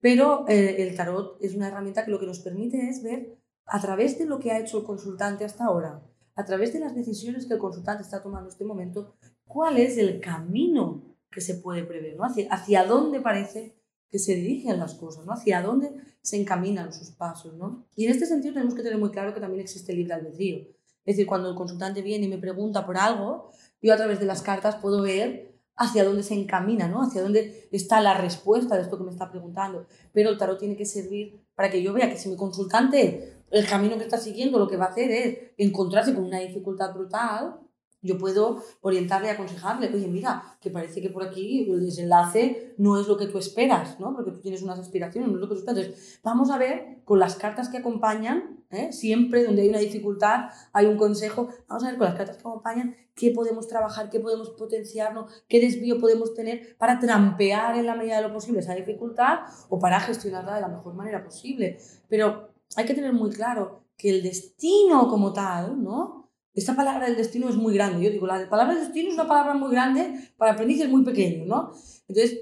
[0.00, 3.80] Pero eh, el tarot es una herramienta que lo que nos permite es ver a
[3.80, 6.02] través de lo que ha hecho el consultante hasta ahora,
[6.36, 9.96] a través de las decisiones que el consultante está tomando en este momento, cuál es
[9.96, 12.24] el camino que se puede prever, ¿no?
[12.24, 13.76] Hacia, hacia dónde parece
[14.08, 15.32] que se dirigen las cosas, ¿no?
[15.32, 15.90] Hacia dónde
[16.22, 17.84] se encaminan sus pasos, ¿no?
[17.96, 20.58] Y en este sentido tenemos que tener muy claro que también existe libre albedrío.
[21.04, 23.50] Es decir, cuando el consultante viene y me pregunta por algo,
[23.82, 27.02] yo a través de las cartas puedo ver hacia dónde se encamina, ¿no?
[27.02, 29.86] Hacia dónde está la respuesta de esto que me está preguntando.
[30.12, 33.66] Pero el tarot tiene que servir para que yo vea que si mi consultante, el
[33.66, 37.56] camino que está siguiendo, lo que va a hacer es encontrarse con una dificultad brutal,
[38.04, 43.08] yo puedo orientarle aconsejarle, oye, mira, que parece que por aquí el desenlace no es
[43.08, 44.14] lo que tú esperas, ¿no?
[44.14, 45.84] Porque tú tienes unas aspiraciones, no es lo que tú esperas.
[45.86, 48.92] Entonces, vamos a ver con las cartas que acompañan ¿eh?
[48.92, 51.48] Siempre donde hay una dificultad hay un consejo.
[51.68, 55.60] Vamos a ver con las cartas que acompañan qué podemos trabajar, qué podemos potenciarnos, qué
[55.60, 60.00] desvío podemos tener para trampear en la medida de lo posible esa dificultad o para
[60.00, 61.78] gestionarla de la mejor manera posible.
[62.08, 66.23] Pero hay que tener muy claro que el destino como tal, ¿no?
[66.54, 68.04] Esta palabra del destino es muy grande.
[68.04, 71.72] Yo digo, la palabra destino es una palabra muy grande para aprendices muy pequeños, ¿no?
[72.06, 72.38] Entonces,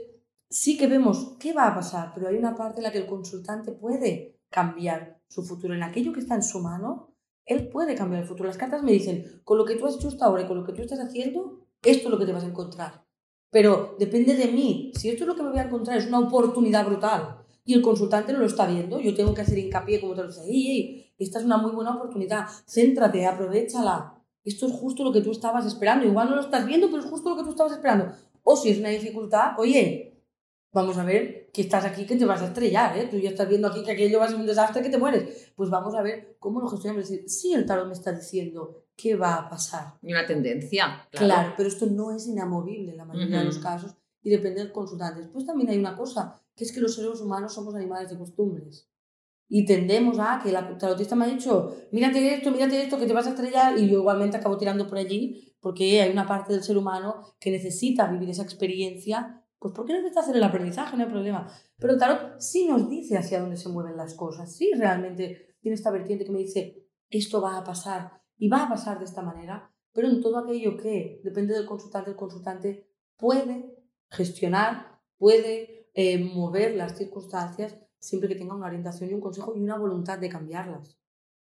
[0.51, 3.07] sí que vemos qué va a pasar, pero hay una parte en la que el
[3.07, 5.75] consultante puede cambiar su futuro.
[5.75, 7.14] En aquello que está en su mano,
[7.46, 8.48] él puede cambiar el futuro.
[8.48, 10.64] Las cartas me dicen, con lo que tú has hecho hasta ahora y con lo
[10.64, 13.07] que tú estás haciendo, esto es lo que te vas a encontrar.
[13.51, 14.92] Pero depende de mí.
[14.94, 17.83] Si esto es lo que me voy a encontrar, es una oportunidad brutal y el
[17.83, 21.12] consultante no lo está viendo, yo tengo que hacer hincapié, como te lo decía, ¡Ey,
[21.22, 24.18] esta es una muy buena oportunidad, céntrate, aprovechala.
[24.44, 26.06] Esto es justo lo que tú estabas esperando.
[26.06, 28.12] Igual no lo estás viendo, pero es justo lo que tú estabas esperando.
[28.42, 30.12] O si es una dificultad, oye,
[30.72, 33.08] vamos a ver que estás aquí que te vas a estrellar, ¿eh?
[33.11, 35.52] Tú ya estás viendo aquí que aquello va a ser un desastre que te mueres.
[35.54, 37.04] Pues vamos a ver cómo lo gestionamos.
[37.04, 39.94] Es decir, sí, el tarot me está diciendo qué va a pasar.
[40.02, 41.06] Y una tendencia.
[41.11, 44.62] Claro, claro pero esto no es inamovible en la mayoría de los casos y depende
[44.62, 45.20] del consultante.
[45.20, 48.88] Después también hay una cosa, que es que los seres humanos somos animales de costumbres.
[49.54, 53.12] Y tendemos a que la tarotista me ha dicho, mírate esto, mírate esto, que te
[53.12, 56.62] vas a estrellar, y yo igualmente acabo tirando por allí, porque hay una parte del
[56.62, 61.10] ser humano que necesita vivir esa experiencia, pues porque necesita hacer el aprendizaje, no hay
[61.10, 61.52] problema.
[61.78, 65.74] Pero el tarot sí nos dice hacia dónde se mueven las cosas, sí realmente tiene
[65.74, 69.20] esta vertiente que me dice, esto va a pasar, y va a pasar de esta
[69.20, 72.88] manera, pero en todo aquello que depende del consultante, el consultante
[73.18, 73.76] puede
[74.08, 79.60] gestionar, puede eh, mover las circunstancias siempre que tenga una orientación y un consejo y
[79.60, 80.98] una voluntad de cambiarlas.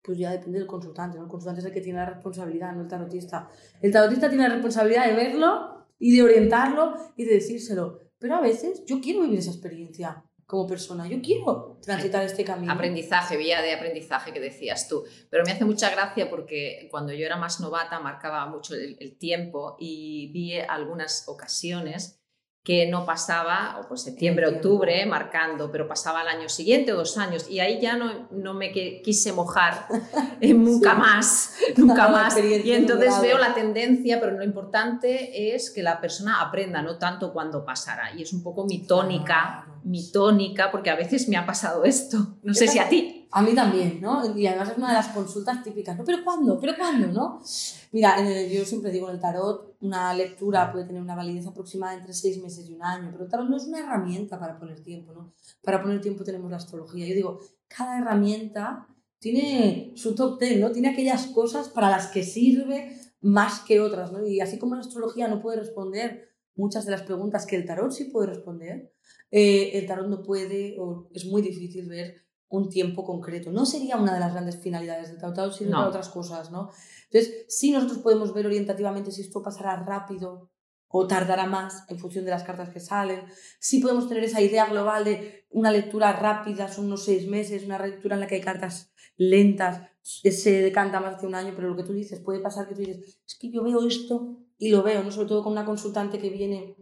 [0.03, 1.25] Pues ya depende del consultante, ¿no?
[1.25, 3.49] El consultante es el que tiene la responsabilidad, no el tarotista.
[3.81, 8.01] El tarotista tiene la responsabilidad de verlo y de orientarlo y de decírselo.
[8.19, 11.09] Pero a veces yo quiero vivir esa experiencia como persona.
[11.09, 12.73] Yo quiero transitar este camino.
[12.73, 15.05] Aprendizaje, vía de aprendizaje que decías tú.
[15.31, 19.77] Pero me hace mucha gracia porque cuando yo era más novata marcaba mucho el tiempo
[19.79, 22.22] y vi algunas ocasiones
[22.65, 27.19] que no pasaba, o pues septiembre, octubre, marcando, pero pasaba el año siguiente o dos
[27.19, 29.87] años, y ahí ya no, no me quise mojar
[30.41, 32.39] nunca más, nunca más.
[32.39, 37.33] Y entonces veo la tendencia, pero lo importante es que la persona aprenda, no tanto
[37.33, 38.15] cuando pasará.
[38.17, 42.37] Y es un poco mi tónica, mi tónica, porque a veces me ha pasado esto.
[42.45, 43.22] No sé si a ti.
[43.35, 44.37] A mí también, ¿no?
[44.37, 46.05] Y además es una de las consultas típicas, ¿no?
[46.05, 46.61] ¿Pero cuándo?
[46.61, 47.07] ¿Pero cuándo?
[47.09, 47.43] ¿no?
[47.91, 48.17] Mira,
[48.47, 52.43] yo siempre digo en el tarot, una lectura puede tener una validez aproximada entre seis
[52.43, 55.33] meses y un año, pero el tarot no es una herramienta para poner tiempo, ¿no?
[55.63, 57.07] Para poner tiempo tenemos la astrología.
[57.07, 58.87] Yo digo, cada herramienta
[59.19, 60.71] tiene su top ten, ¿no?
[60.71, 64.27] Tiene aquellas cosas para las que sirve más que otras, ¿no?
[64.27, 67.93] Y así como la astrología no puede responder muchas de las preguntas que el tarot
[67.93, 68.93] sí puede responder,
[69.31, 73.51] eh, el tarot no puede, o es muy difícil ver un tiempo concreto.
[73.51, 76.71] No sería una de las grandes finalidades del tarot, sino para otras cosas, ¿no?
[77.11, 80.51] Entonces, sí nosotros podemos ver orientativamente si esto pasará rápido
[80.89, 83.25] o tardará más en función de las cartas que salen.
[83.59, 87.79] Sí podemos tener esa idea global de una lectura rápida, son unos seis meses, una
[87.79, 91.77] lectura en la que hay cartas lentas, se decanta más de un año, pero lo
[91.77, 94.83] que tú dices, puede pasar que tú dices, es que yo veo esto y lo
[94.83, 95.11] veo, ¿no?
[95.11, 96.77] Sobre todo con una consultante que viene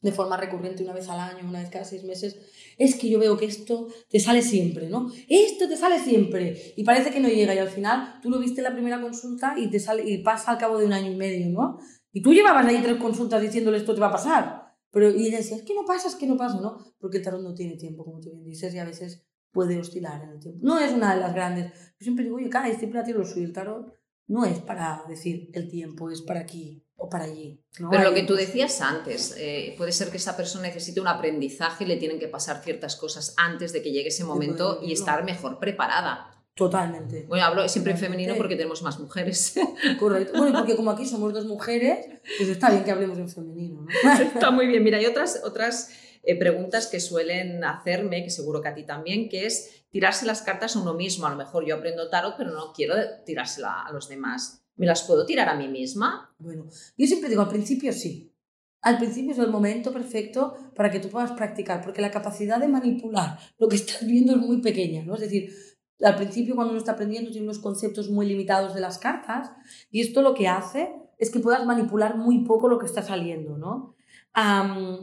[0.00, 2.38] de forma recurrente una vez al año, una vez cada seis meses,
[2.78, 5.10] es que yo veo que esto te sale siempre, ¿no?
[5.28, 6.74] Esto te sale siempre.
[6.76, 9.54] Y parece que no llega y al final tú lo viste en la primera consulta
[9.56, 11.78] y, te sale, y pasa al cabo de un año y medio, ¿no?
[12.12, 14.64] Y tú llevabas ahí tres consultas diciéndole esto te va a pasar.
[14.90, 16.78] Pero, y decía, es que no pasa, es que no pasa, ¿no?
[16.98, 20.22] Porque el tarot no tiene tiempo, como tú bien dices, y a veces puede oscilar
[20.22, 20.60] en el tiempo.
[20.62, 21.72] No es una de las grandes.
[21.98, 23.46] Yo siempre digo, oye, cada siempre a ti lo suyo.
[23.46, 23.92] El tarot
[24.28, 27.60] no es para decir el tiempo, es para aquí o para allí.
[27.90, 31.84] Pero lo que tú decías antes, eh, puede ser que esa persona necesite un aprendizaje
[31.84, 35.24] y le tienen que pasar ciertas cosas antes de que llegue ese momento y estar
[35.24, 36.30] mejor preparada.
[36.54, 37.24] Totalmente.
[37.26, 39.54] Bueno, hablo siempre en femenino porque tenemos más mujeres.
[39.98, 40.38] Correcto.
[40.38, 42.06] Bueno, porque como aquí somos dos mujeres,
[42.38, 43.82] pues está bien que hablemos en femenino.
[43.82, 44.12] ¿no?
[44.22, 44.84] Está muy bien.
[44.84, 45.90] Mira, hay otras, otras
[46.22, 50.42] eh, preguntas que suelen hacerme, que seguro que a ti también, que es tirarse las
[50.42, 51.26] cartas a uno mismo.
[51.26, 52.94] A lo mejor yo aprendo tarot, pero no quiero
[53.26, 54.63] tirársela a los demás.
[54.76, 56.34] ¿Me las puedo tirar a mí misma?
[56.38, 58.32] Bueno, yo siempre digo, al principio sí.
[58.80, 62.68] Al principio es el momento perfecto para que tú puedas practicar, porque la capacidad de
[62.68, 65.14] manipular lo que estás viendo es muy pequeña, ¿no?
[65.14, 65.50] Es decir,
[66.02, 69.52] al principio cuando uno está aprendiendo tiene unos conceptos muy limitados de las cartas
[69.90, 73.56] y esto lo que hace es que puedas manipular muy poco lo que está saliendo,
[73.56, 73.94] ¿no?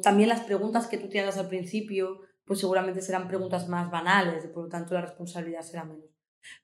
[0.03, 4.43] también las preguntas que tú te hagas al principio, pues seguramente serán preguntas más banales
[4.43, 6.10] y por lo tanto la responsabilidad será menos.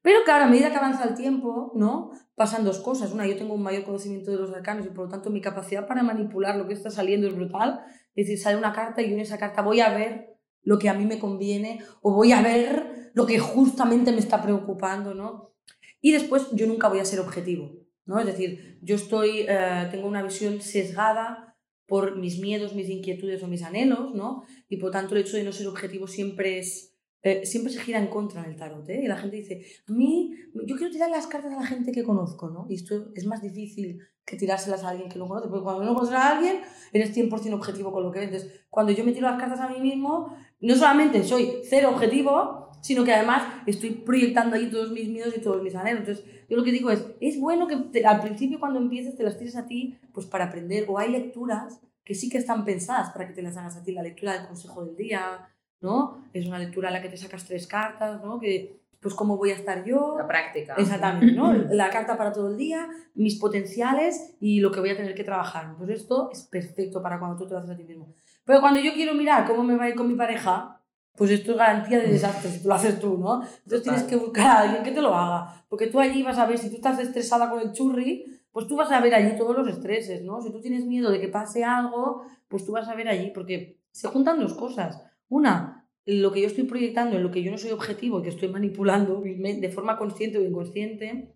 [0.02, 2.12] Pero claro, a medida que avanza el tiempo, ¿no?
[2.36, 3.12] Pasan dos cosas.
[3.12, 5.88] Una, yo tengo un mayor conocimiento de los arcanos y por lo tanto mi capacidad
[5.88, 7.82] para manipular lo que está saliendo es brutal.
[8.16, 10.90] Es decir, sale una carta y yo en esa carta voy a ver lo que
[10.90, 15.54] a mí me conviene o voy a ver lo que justamente me está preocupando, ¿no?
[16.02, 17.72] Y después yo nunca voy a ser objetivo,
[18.06, 18.20] ¿no?
[18.20, 21.58] Es decir, yo estoy, eh, tengo una visión sesgada
[21.88, 24.44] por mis miedos, mis inquietudes o mis anhelos, ¿no?
[24.68, 26.97] Y por tanto el hecho de no ser objetivo siempre es...
[27.28, 29.02] eh, siempre se gira en contra del tarot, ¿eh?
[29.04, 30.34] Y la gente dice, a mí,
[30.66, 32.66] yo quiero tirar las cartas a la gente que conozco, ¿no?
[32.70, 35.94] Y esto es más difícil que tirárselas a alguien que no conoce, porque cuando no
[35.94, 36.62] conoces a alguien,
[36.94, 38.50] eres 100% objetivo con lo que ves.
[38.70, 43.04] Cuando yo me tiro las cartas a mí mismo, no solamente soy cero objetivo, sino
[43.04, 46.02] que además estoy proyectando ahí todos mis miedos y todos mis anhelos.
[46.02, 49.38] Entonces, yo lo que digo es, es bueno que al principio cuando empieces te las
[49.38, 53.28] tires a ti, pues para aprender, o hay lecturas que sí que están pensadas para
[53.28, 55.50] que te las hagas a ti, la lectura del consejo del día,
[55.82, 56.24] ¿no?
[56.34, 58.40] Es una lectura en la que te sacas tres cartas, ¿no?
[58.40, 60.76] Que, pues cómo voy a estar yo, La práctica.
[60.78, 61.54] Exactamente, ¿no?
[61.54, 65.24] La carta para todo el día, mis potenciales y lo que voy a tener que
[65.24, 65.76] trabajar.
[65.78, 68.14] Pues esto es perfecto para cuando tú te lo haces a ti mismo.
[68.44, 70.82] Pero cuando yo quiero mirar cómo me va a ir con mi pareja,
[71.16, 73.42] pues esto es garantía de desastre si tú lo haces tú, ¿no?
[73.42, 75.64] Entonces tienes que buscar a alguien que te lo haga.
[75.68, 78.76] Porque tú allí vas a ver, si tú estás estresada con el churri, pues tú
[78.76, 80.42] vas a ver allí todos los estreses, ¿no?
[80.42, 83.80] Si tú tienes miedo de que pase algo, pues tú vas a ver allí, porque
[83.92, 85.04] se juntan dos cosas.
[85.30, 88.30] Una, lo que yo estoy proyectando, en lo que yo no soy objetivo y que
[88.30, 91.34] estoy manipulando de forma consciente o inconsciente.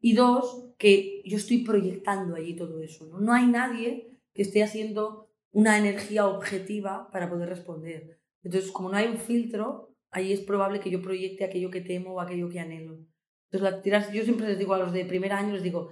[0.00, 3.06] Y dos, que yo estoy proyectando allí todo eso.
[3.06, 3.20] ¿no?
[3.20, 8.18] no hay nadie que esté haciendo una energía objetiva para poder responder.
[8.42, 12.14] Entonces, como no hay un filtro, ahí es probable que yo proyecte aquello que temo
[12.14, 12.98] o aquello que anhelo.
[13.50, 15.90] Entonces, yo siempre les digo a los de primer año, les digo,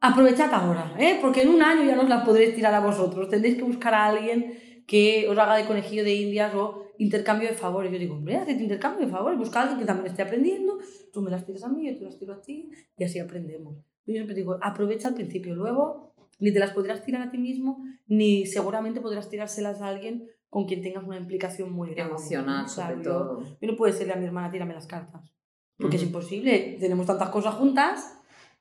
[0.00, 1.18] aprovechad ahora, ¿eh?
[1.20, 3.28] porque en un año ya no os las podréis tirar a vosotros.
[3.28, 7.54] Tendréis que buscar a alguien que os haga de conejillo de indias o intercambio de
[7.54, 7.92] favores.
[7.92, 10.78] Yo digo, hombre, haced intercambio de favores, busca a alguien que también esté aprendiendo,
[11.12, 13.76] tú me las tiras a mí, yo te las tiro a ti, y así aprendemos.
[14.06, 17.82] Yo siempre digo, aprovecha al principio, luego ni te las podrás tirar a ti mismo,
[18.06, 22.12] ni seguramente podrás tirárselas a alguien con quien tengas una implicación muy grande.
[22.14, 23.42] Emocional, Claro, sobre yo- todo.
[23.60, 25.32] Yo no puedo decirle a mi hermana, tírame las cartas,
[25.76, 26.10] porque es Ujú.
[26.10, 26.76] imposible.
[26.78, 28.12] Tenemos tantas cosas juntas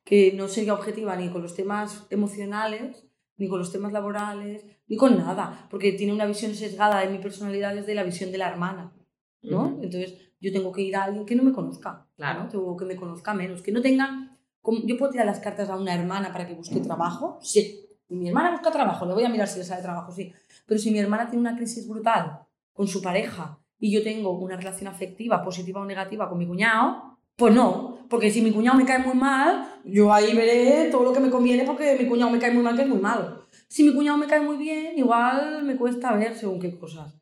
[0.03, 3.05] que no sería objetiva ni con los temas emocionales,
[3.37, 7.17] ni con los temas laborales, ni con nada, porque tiene una visión sesgada de mi
[7.17, 8.93] personalidad desde la visión de la hermana,
[9.41, 9.65] ¿no?
[9.65, 9.83] Ujú.
[9.83, 12.43] Entonces yo tengo que ir a alguien que no me conozca, Claro.
[12.43, 12.49] ¿no?
[12.49, 14.37] Tengo que me conozca menos, que no tenga...
[14.85, 17.87] Yo puedo tirar las cartas a una hermana para que busque trabajo, sí.
[18.09, 20.31] Y mi hermana busca trabajo, le voy a mirar si le sale trabajo, sí.
[20.65, 22.39] Pero si mi hermana tiene una crisis brutal
[22.73, 27.17] con su pareja y yo tengo una relación afectiva, positiva o negativa con mi cuñado,
[27.35, 31.13] pues no, porque si mi cuñado me cae muy mal, yo ahí veré todo lo
[31.13, 33.44] que me conviene porque mi cuñado me cae muy mal, que es muy malo.
[33.67, 37.15] Si mi cuñado me cae muy bien, igual me cuesta ver según qué cosas.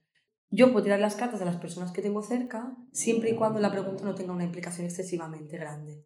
[0.49, 3.71] Yo puedo tirar las cartas a las personas que tengo cerca, siempre y cuando la
[3.71, 6.05] pregunta no tenga una implicación excesivamente grande.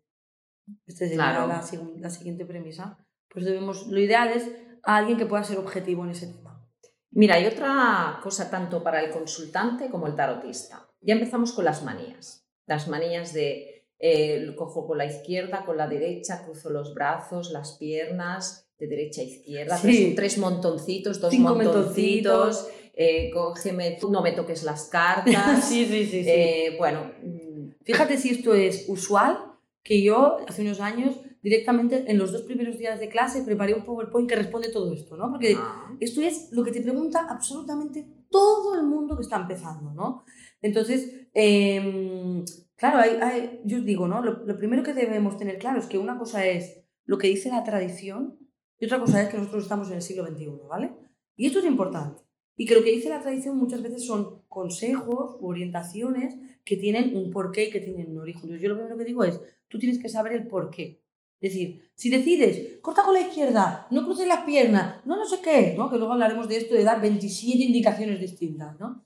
[0.85, 1.47] Esta es Claro.
[1.47, 1.63] la,
[1.97, 2.97] la siguiente premisa.
[3.29, 4.49] Pues debemos, lo ideal es
[4.83, 6.65] a alguien que pueda ser objetivo en ese tema.
[7.11, 10.87] Mira, hay otra cosa tanto para el consultante como el tarotista.
[11.01, 12.47] Ya empezamos con las manías.
[12.65, 17.77] Las manías de eh, cojo con la izquierda, con la derecha, cruzo los brazos, las
[17.77, 19.87] piernas, de derecha a izquierda, Sí.
[19.87, 25.63] tres, tres montoncitos, dos Cinco montoncitos, eh, cógeme tú, no me toques las cartas.
[25.67, 26.23] sí, sí, sí.
[26.23, 26.29] sí.
[26.29, 27.47] Eh, bueno, mm,
[27.83, 29.37] Fíjate si esto es usual,
[29.81, 33.85] que yo hace unos años directamente en los dos primeros días de clase preparé un
[33.85, 35.31] PowerPoint que responde todo esto, ¿no?
[35.31, 39.93] Porque ah, esto es lo que te pregunta absolutamente todo el mundo que está empezando,
[39.93, 40.25] ¿no?
[40.61, 42.43] Entonces, em,
[42.75, 44.21] claro, hay, hay- yo os digo, ¿no?
[44.21, 47.49] Lo, lo primero que debemos tener claro es que una cosa es lo que dice
[47.49, 48.37] la tradición
[48.79, 50.91] y otra cosa es que nosotros estamos en el siglo XXI, ¿vale?
[51.35, 52.21] Y esto es importante.
[52.55, 57.15] Y que lo que dice la tradición muchas veces son consejos u orientaciones que tienen
[57.15, 58.49] un porqué y que tienen un origen.
[58.57, 61.01] Yo lo primero que digo es, tú tienes que saber el porqué.
[61.39, 65.39] Es decir, si decides, corta con la izquierda, no cruces las piernas, no no sé
[65.43, 65.89] qué, ¿no?
[65.89, 69.05] que luego hablaremos de esto de dar 27 indicaciones distintas, ¿no?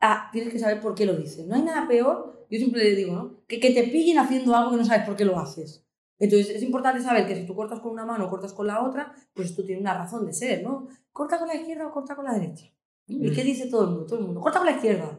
[0.00, 1.46] Ah, tienes que saber por qué lo dices.
[1.46, 3.44] No hay nada peor, yo siempre le digo, ¿no?
[3.46, 5.86] Que, que te pillen haciendo algo que no sabes por qué lo haces.
[6.20, 8.82] Entonces es importante saber que si tú cortas con una mano o cortas con la
[8.82, 10.86] otra, pues esto tiene una razón de ser, ¿no?
[11.10, 12.66] Corta con la izquierda o corta con la derecha.
[13.08, 14.06] ¿Y qué dice todo el mundo?
[14.06, 15.18] Todo el mundo, corta con la izquierda.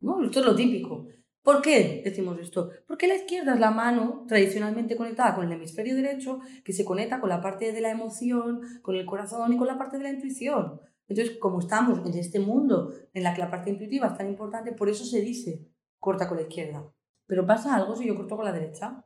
[0.00, 0.24] ¿No?
[0.24, 1.06] Esto es lo típico.
[1.42, 2.70] ¿Por qué decimos esto?
[2.86, 7.20] Porque la izquierda es la mano tradicionalmente conectada con el hemisferio derecho que se conecta
[7.20, 10.10] con la parte de la emoción, con el corazón y con la parte de la
[10.10, 10.80] intuición.
[11.08, 14.72] Entonces, como estamos en este mundo en la que la parte intuitiva es tan importante,
[14.72, 15.64] por eso se dice
[16.00, 16.84] corta con la izquierda.
[17.26, 19.04] Pero pasa algo si yo corto con la derecha.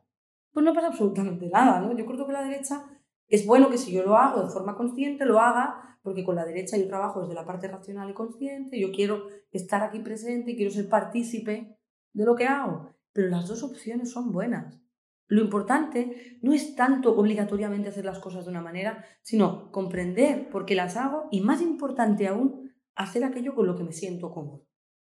[0.51, 1.95] Pues no pasa absolutamente nada, ¿no?
[1.97, 2.83] Yo corto con la derecha.
[3.27, 6.45] Es bueno que si yo lo hago de forma consciente, lo haga, porque con la
[6.45, 10.55] derecha yo trabajo desde la parte racional y consciente, yo quiero estar aquí presente y
[10.57, 11.77] quiero ser partícipe
[12.13, 12.89] de lo que hago.
[13.13, 14.81] Pero las dos opciones son buenas.
[15.27, 20.65] Lo importante no es tanto obligatoriamente hacer las cosas de una manera, sino comprender por
[20.65, 24.65] qué las hago y más importante aún, hacer aquello con lo que me siento cómodo.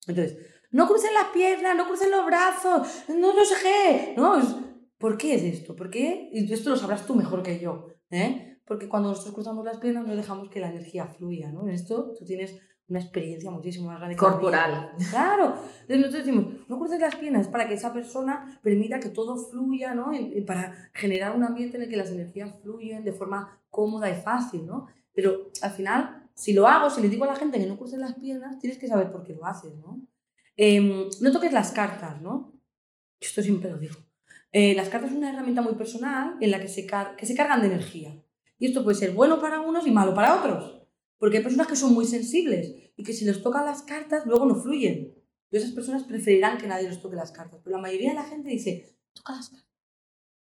[0.08, 0.38] Entonces,
[0.72, 4.56] no crucen las piernas, no crucen los brazos, no, no sé qué, no, es-
[5.04, 5.76] ¿Por qué es esto?
[5.76, 6.30] ¿Por qué?
[6.32, 8.58] Y esto lo sabrás tú mejor que yo, ¿eh?
[8.66, 11.68] Porque cuando nosotros cruzamos las piernas no dejamos que la energía fluya, ¿no?
[11.68, 14.16] En esto tú tienes una experiencia muchísimo más grande.
[14.16, 14.94] Corporal.
[15.10, 15.56] Claro.
[15.82, 19.94] Entonces nosotros decimos, no cruces las piernas para que esa persona permita que todo fluya,
[19.94, 20.14] ¿no?
[20.14, 24.16] Y, para generar un ambiente en el que las energías fluyen de forma cómoda y
[24.22, 24.88] fácil, ¿no?
[25.14, 27.98] Pero al final, si lo hago, si le digo a la gente que no cruce
[27.98, 30.00] las piernas, tienes que saber por qué lo haces, ¿no?
[30.56, 32.54] Em, no toques las cartas, ¿no?
[33.20, 33.96] Esto siempre lo digo.
[34.54, 36.86] Eh, las cartas son una herramienta muy personal en la que se,
[37.18, 38.24] que se cargan de energía.
[38.60, 40.84] Y esto puede ser bueno para unos y malo para otros.
[41.18, 44.46] Porque hay personas que son muy sensibles y que si les tocan las cartas luego
[44.46, 45.16] no fluyen.
[45.50, 47.62] Y esas personas preferirán que nadie les toque las cartas.
[47.64, 49.70] Pero la mayoría de la gente dice, toca las cartas.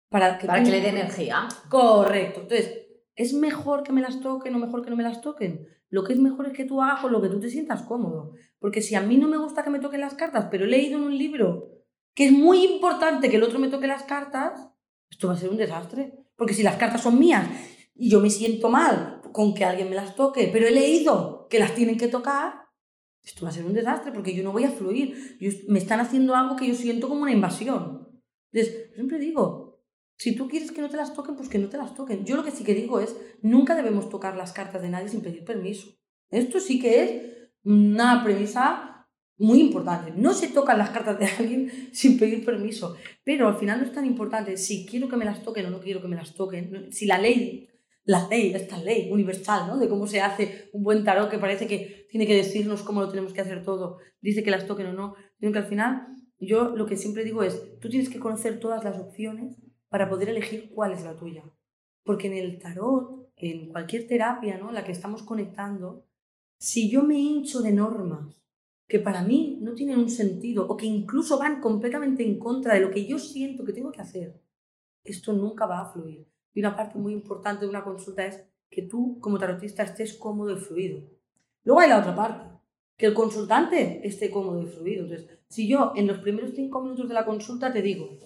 [0.09, 1.47] Para que, para que le dé energía.
[1.69, 2.41] Correcto.
[2.41, 2.83] Entonces,
[3.15, 5.67] ¿es mejor que me las toquen o mejor que no me las toquen?
[5.89, 8.33] Lo que es mejor es que tú hagas con lo que tú te sientas cómodo.
[8.59, 10.99] Porque si a mí no me gusta que me toquen las cartas, pero he leído
[10.99, 11.74] en un libro
[12.15, 14.69] que es muy importante que el otro me toque las cartas,
[15.11, 16.25] esto va a ser un desastre.
[16.35, 17.47] Porque si las cartas son mías
[17.93, 21.59] y yo me siento mal con que alguien me las toque, pero he leído que
[21.59, 22.65] las tienen que tocar,
[23.21, 25.37] esto va a ser un desastre porque yo no voy a fluir.
[25.67, 28.07] me están haciendo algo que yo siento como una invasión.
[28.51, 29.81] Entonces, siempre digo,
[30.17, 32.25] si tú quieres que no te las toquen, pues que no te las toquen.
[32.25, 35.21] Yo lo que sí que digo es, nunca debemos tocar las cartas de nadie sin
[35.21, 35.89] pedir permiso.
[36.29, 38.94] Esto sí que es una premisa
[39.37, 40.13] muy importante.
[40.15, 43.93] No se tocan las cartas de alguien sin pedir permiso, pero al final no es
[43.93, 46.91] tan importante si quiero que me las toquen o no quiero que me las toquen.
[46.91, 47.69] Si la ley
[48.05, 49.77] la ley, esta ley universal, ¿no?
[49.77, 53.09] De cómo se hace un buen tarot que parece que tiene que decirnos cómo lo
[53.09, 56.07] tenemos que hacer todo, dice que las toquen o no, sino que al final
[56.39, 59.57] yo lo que siempre digo es, tú tienes que conocer todas las opciones
[59.89, 61.43] para poder elegir cuál es la tuya.
[62.03, 64.71] Porque en el tarot, en cualquier terapia, ¿no?
[64.71, 66.05] La que estamos conectando,
[66.59, 68.44] si yo me hincho de normas
[68.87, 72.81] que para mí no tienen un sentido o que incluso van completamente en contra de
[72.81, 74.39] lo que yo siento que tengo que hacer,
[75.03, 76.27] esto nunca va a fluir.
[76.53, 80.51] Y una parte muy importante de una consulta es que tú, como tarotista, estés cómodo
[80.51, 81.01] y fluido.
[81.63, 82.45] Luego hay la otra parte,
[82.95, 85.03] que el consultante esté cómodo y fluido.
[85.03, 88.17] Entonces, si yo en los primeros cinco minutos de la consulta te digo,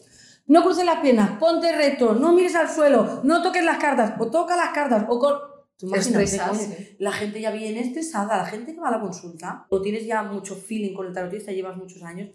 [0.47, 4.29] no cruces las piernas, ponte recto, no mires al suelo, no toques las cartas, o
[4.29, 5.48] toca las cartas, o.
[5.79, 9.81] Tú imagínate, la gente ya viene estresada, la gente que va a la consulta, o
[9.81, 12.31] tienes ya mucho feeling con el tarotista, llevas muchos años,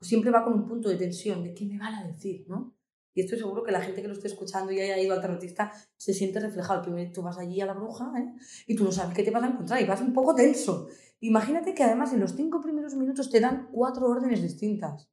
[0.00, 2.74] siempre va con un punto de tensión, de qué me van a decir, ¿no?
[3.14, 5.72] Y estoy seguro que la gente que lo esté escuchando y haya ido al tarotista
[5.96, 6.82] se siente reflejado.
[6.82, 8.32] Primero tú vas allí a la bruja ¿eh?
[8.66, 10.88] y tú no sabes qué te vas a encontrar y vas un poco tenso.
[11.20, 15.10] Imagínate que además en los cinco primeros minutos te dan cuatro órdenes distintas.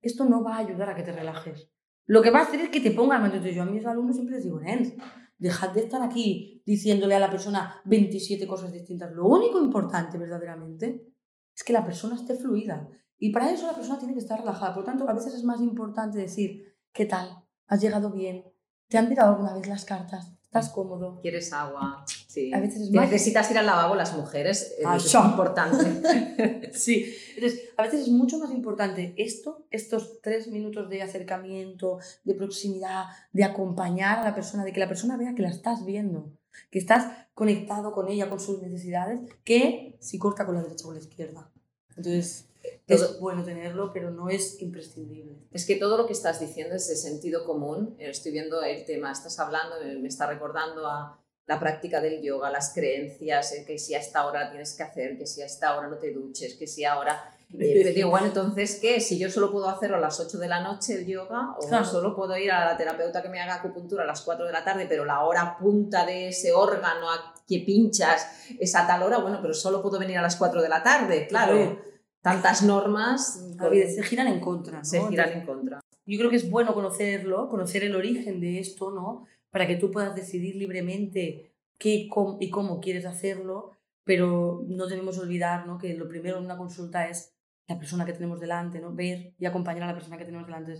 [0.00, 1.68] Esto no va a ayudar a que te relajes.
[2.06, 4.36] Lo que va a hacer es que te pongan Entonces yo a mis alumnos siempre
[4.36, 4.94] les digo, Nens,
[5.38, 9.12] dejad de estar aquí diciéndole a la persona 27 cosas distintas.
[9.12, 11.14] Lo único importante verdaderamente
[11.54, 12.88] es que la persona esté fluida.
[13.18, 14.74] Y para eso la persona tiene que estar relajada.
[14.74, 17.48] Por tanto, a veces es más importante decir, ¿qué tal?
[17.68, 18.44] has llegado bien,
[18.88, 21.18] te han tirado alguna vez las cartas, estás cómodo.
[21.20, 22.04] ¿Quieres agua?
[22.26, 22.52] Sí.
[22.54, 23.10] A veces es más...
[23.10, 26.72] Necesitas ir al lavabo las mujeres, ah, es importante.
[26.72, 32.34] sí, entonces a veces es mucho más importante esto, estos tres minutos de acercamiento, de
[32.34, 36.32] proximidad, de acompañar a la persona, de que la persona vea que la estás viendo,
[36.70, 40.88] que estás conectado con ella, con sus necesidades, que si corta con la derecha o
[40.88, 41.50] con la izquierda.
[41.90, 42.47] Entonces,
[42.86, 45.38] es bueno tenerlo, pero no es imprescindible.
[45.52, 47.96] Es que todo lo que estás diciendo es de sentido común.
[47.98, 52.74] Estoy viendo el tema, estás hablando, me está recordando a la práctica del yoga, las
[52.74, 55.96] creencias, que si a esta hora tienes que hacer, que si a esta hora no
[55.96, 57.34] te duches, que si ahora...
[57.58, 59.00] Eh, digo, bueno, entonces, ¿qué?
[59.00, 62.14] Si yo solo puedo hacerlo a las 8 de la noche el yoga, o solo
[62.14, 64.84] puedo ir a la terapeuta que me haga acupuntura a las 4 de la tarde,
[64.86, 69.38] pero la hora punta de ese órgano a que pinchas es a tal hora, bueno,
[69.40, 71.78] pero solo puedo venir a las 4 de la tarde, claro
[72.22, 73.54] tantas normas.
[73.58, 74.84] se giran en contra.
[74.84, 75.80] Se giran en contra.
[76.06, 79.26] Yo creo que es bueno conocerlo, conocer el origen de esto, ¿no?
[79.50, 82.08] Para que tú puedas decidir libremente qué
[82.40, 83.72] y cómo quieres hacerlo,
[84.04, 85.78] pero no debemos olvidar ¿no?
[85.78, 87.34] que lo primero en una consulta es
[87.66, 88.94] la persona que tenemos delante, ¿no?
[88.94, 90.74] ver y acompañar a la persona que tenemos delante.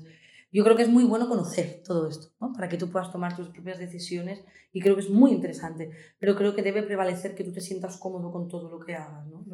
[0.51, 2.53] Yo creo que es muy bueno conocer todo esto, ¿no?
[2.55, 6.37] para que tú puedas tomar tus propias decisiones y creo que es muy interesante, pero
[6.37, 9.27] creo que debe prevalecer que tú te sientas cómodo con todo lo que hagas.
[9.27, 9.45] ¿no?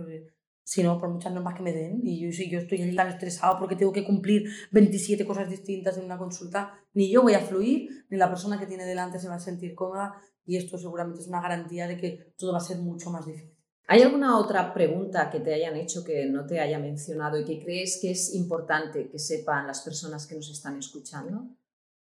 [0.64, 2.00] Sino por muchas normas que me den.
[2.02, 6.04] Y yo, si yo estoy tan estresado porque tengo que cumplir 27 cosas distintas en
[6.04, 9.36] una consulta, ni yo voy a fluir, ni la persona que tiene delante se va
[9.36, 10.14] a sentir cómoda.
[10.46, 13.54] Y esto seguramente es una garantía de que todo va a ser mucho más difícil.
[13.86, 17.62] ¿Hay alguna otra pregunta que te hayan hecho que no te haya mencionado y que
[17.62, 21.50] crees que es importante que sepan las personas que nos están escuchando?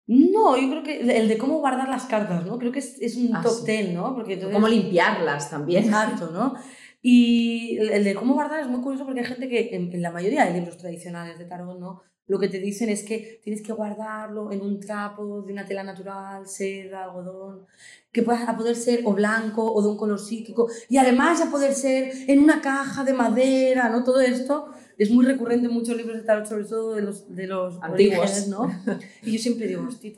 [0.08, 2.58] No, yo creo que el de cómo guardar las cartas, ¿no?
[2.58, 4.16] Creo que es, es un ah, top ten, ¿no?
[4.16, 5.84] Porque Cómo limpiarlas también.
[5.84, 6.56] Exacto, ¿no?
[7.10, 10.44] Y el de cómo guardar es muy curioso porque hay gente que en, la mayoría
[10.44, 12.02] de libros tradicionales de tarot, ¿no?
[12.26, 15.84] lo que te dicen es que tienes que guardarlo en un trapo de una tela
[15.84, 17.66] natural, seda, algodón,
[18.12, 21.50] que pueda a poder ser o blanco o de un color psíquico, y además a
[21.50, 24.04] poder ser en una caja de madera, ¿no?
[24.04, 27.48] Todo esto es muy recurrente en muchos libros de tarot, sobre todo de los, de
[27.48, 28.50] los Antiguos.
[28.50, 28.70] ¿no?
[29.24, 30.12] Y yo siempre digo, hostia,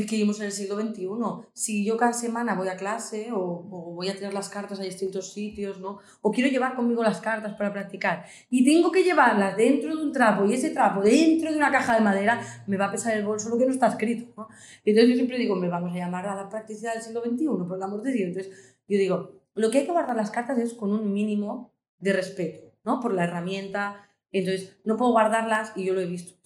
[0.00, 1.08] es que vivimos en el siglo XXI.
[1.52, 4.82] Si yo cada semana voy a clase o, o, voy a tirar las cartas a
[4.82, 5.98] distintos sitios, ¿no?
[6.20, 10.12] O quiero llevar conmigo las cartas para practicar y tengo que llevarlas dentro de un
[10.12, 13.24] trapo y ese trapo dentro de una caja de madera, me va a pesar el
[13.24, 14.48] bolso lo que no está escrito, ¿no?
[14.84, 17.76] Entonces yo siempre digo, me vamos a llamar a la practicidad del siglo XXI, por
[17.76, 18.28] el amor de Dios.
[18.28, 22.12] Entonces yo digo, lo que hay que guardar las cartas es con un mínimo de
[22.12, 23.00] respeto, ¿no?
[23.00, 24.08] Por la herramienta.
[24.30, 26.37] Entonces no puedo guardarlas y yo lo he visto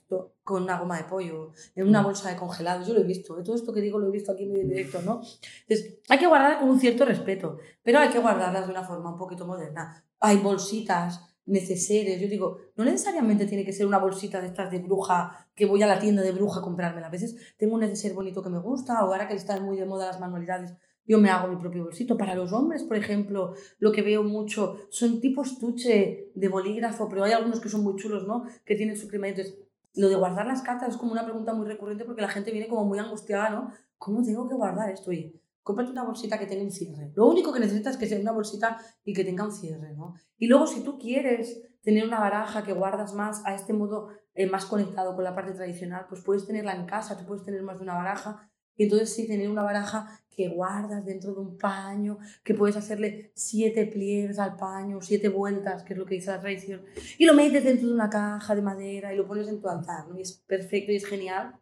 [0.45, 2.05] con una goma de pollo, en una mm.
[2.05, 4.45] bolsa de congelados, yo lo he visto, todo esto que digo lo he visto aquí
[4.45, 5.21] en directo, ¿no?
[5.69, 9.13] Entonces, hay que guardarlas con un cierto respeto, pero hay que guardarlas de una forma
[9.13, 10.05] un poquito moderna.
[10.21, 14.79] Hay bolsitas neceseres, yo digo, no necesariamente tiene que ser una bolsita de estas de
[14.79, 17.05] bruja, que voy a la tienda de bruja a comprarme.
[17.05, 19.87] A veces tengo un neceser bonito que me gusta, o ahora que están muy de
[19.87, 20.75] moda las manualidades,
[21.05, 22.17] yo me hago mi propio bolsito.
[22.17, 27.25] Para los hombres, por ejemplo, lo que veo mucho son tipos tuche de bolígrafo, pero
[27.25, 28.45] hay algunos que son muy chulos, ¿no?
[28.65, 29.29] Que tienen su crema.
[29.29, 29.59] Entonces,
[29.95, 32.69] lo de guardar las cartas es como una pregunta muy recurrente porque la gente viene
[32.69, 33.71] como muy angustiada, ¿no?
[33.99, 35.11] ¿Cómo tengo que guardar esto?
[35.11, 37.13] Oye, cómprate una bolsita que tenga un cierre.
[37.15, 40.15] Lo único que necesitas es que sea una bolsita y que tenga un cierre, ¿no?
[40.39, 44.49] Y luego, si tú quieres tener una baraja que guardas más a este modo eh,
[44.49, 47.77] más conectado con la parte tradicional, pues puedes tenerla en casa, tú puedes tener más
[47.77, 52.19] de una baraja y entonces sí, tener una baraja que guardas dentro de un paño,
[52.43, 56.41] que puedes hacerle siete pliegues al paño, siete vueltas, que es lo que dice la
[56.41, 56.83] tradición,
[57.19, 60.09] y lo metes dentro de una caja de madera y lo pones en tu altar,
[60.09, 60.19] ¿no?
[60.19, 61.55] Y es perfecto y es genial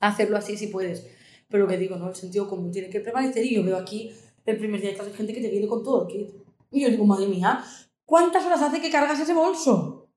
[0.00, 1.06] hacerlo así si puedes.
[1.48, 2.08] Pero lo que digo, ¿no?
[2.08, 4.12] El sentido común tiene que prevalecer y yo veo aquí
[4.44, 6.30] el primer día de gente que te viene con todo el kit.
[6.70, 7.64] Y yo digo, madre mía,
[8.04, 10.10] ¿cuántas horas hace que cargas ese bolso?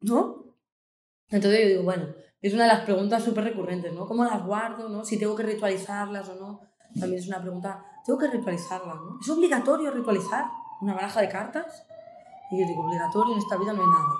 [0.00, 0.54] ¿No?
[1.30, 4.06] Entonces yo digo, bueno, es una de las preguntas súper recurrentes, ¿no?
[4.06, 5.04] ¿Cómo las guardo, no?
[5.04, 6.60] Si tengo que ritualizarlas o no.
[6.98, 8.96] También es una pregunta, ¿tengo que ritualizarlas?
[9.20, 10.46] ¿Es obligatorio ritualizar
[10.80, 11.86] una baraja de cartas?
[12.50, 14.14] Y yo digo, obligatorio en esta vida no hay nada.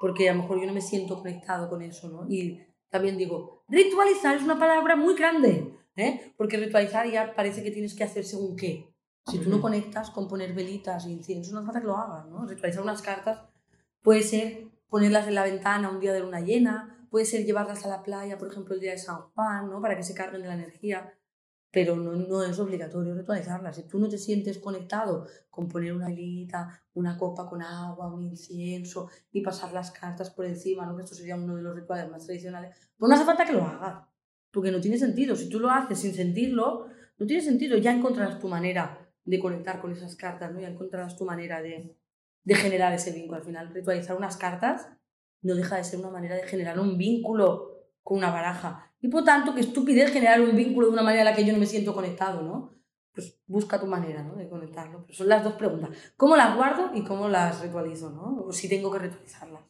[0.00, 2.26] Porque a lo mejor yo no me siento conectado con eso, ¿no?
[2.28, 6.34] Y también digo, ritualizar es una palabra muy grande, ¿eh?
[6.36, 8.92] Porque ritualizar ya parece que tienes que hacer según qué.
[9.26, 12.26] Si tú no conectas con poner velitas y incienso, no hace falta que lo hagas,
[12.26, 12.46] ¿no?
[12.46, 13.40] Ritualizar unas cartas
[14.02, 17.88] puede ser ponerlas en la ventana un día de luna llena, puede ser llevarlas a
[17.88, 19.80] la playa, por ejemplo, el día de San Juan, ¿no?
[19.80, 21.12] Para que se carguen de la energía,
[21.70, 23.76] pero no, no es obligatorio ritualizarlas.
[23.76, 28.24] Si tú no te sientes conectado con poner una velita, una copa con agua, un
[28.24, 30.96] incienso y pasar las cartas por encima, ¿no?
[30.96, 33.64] Que esto sería uno de los rituales más tradicionales, pues no hace falta que lo
[33.64, 34.06] hagas,
[34.50, 35.36] porque no tiene sentido.
[35.36, 36.86] Si tú lo haces sin sentirlo,
[37.18, 37.76] no tiene sentido.
[37.76, 40.60] Ya encontrarás tu manera de conectar con esas cartas, ¿no?
[40.60, 41.96] Ya encontrarás tu manera de,
[42.44, 43.38] de generar ese vínculo.
[43.38, 44.88] Al final, ritualizar unas cartas
[45.46, 48.92] no deja de ser una manera de generar un vínculo con una baraja.
[49.00, 51.52] Y por tanto, qué estupidez generar un vínculo de una manera a la que yo
[51.52, 52.74] no me siento conectado, ¿no?
[53.12, 55.06] Pues busca tu manera de conectarlo.
[55.10, 55.90] Son las dos preguntas.
[56.16, 58.10] ¿Cómo las guardo y cómo las ritualizo?
[58.10, 58.44] ¿no?
[58.46, 59.62] O si tengo que ritualizarlas.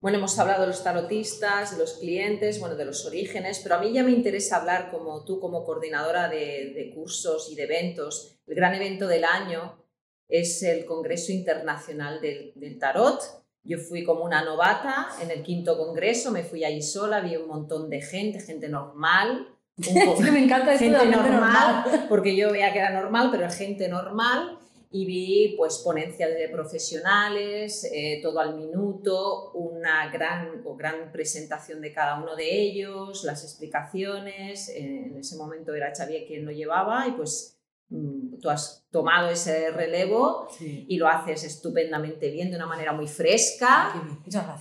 [0.00, 3.78] Bueno, hemos hablado de los tarotistas, de los clientes, bueno, de los orígenes, pero a
[3.78, 8.38] mí ya me interesa hablar como tú, como coordinadora de, cursos y de eventos.
[8.46, 9.82] El gran evento del año
[10.28, 16.30] es el Congreso Internacional del Tarot, yo fui como una novata en el quinto congreso,
[16.30, 19.48] me fui ahí sola, vi un montón de gente, gente normal.
[19.78, 24.58] Un me encanta esto gente, normal, porque yo veía que era normal, pero gente normal.
[24.90, 31.80] Y vi pues ponencias de profesionales, eh, todo al minuto, una gran, o gran presentación
[31.80, 34.68] de cada uno de ellos, las explicaciones.
[34.68, 37.53] En ese momento era Xavier quien lo llevaba y pues
[37.88, 43.92] tú has tomado ese relevo y lo haces estupendamente bien, de una manera muy fresca,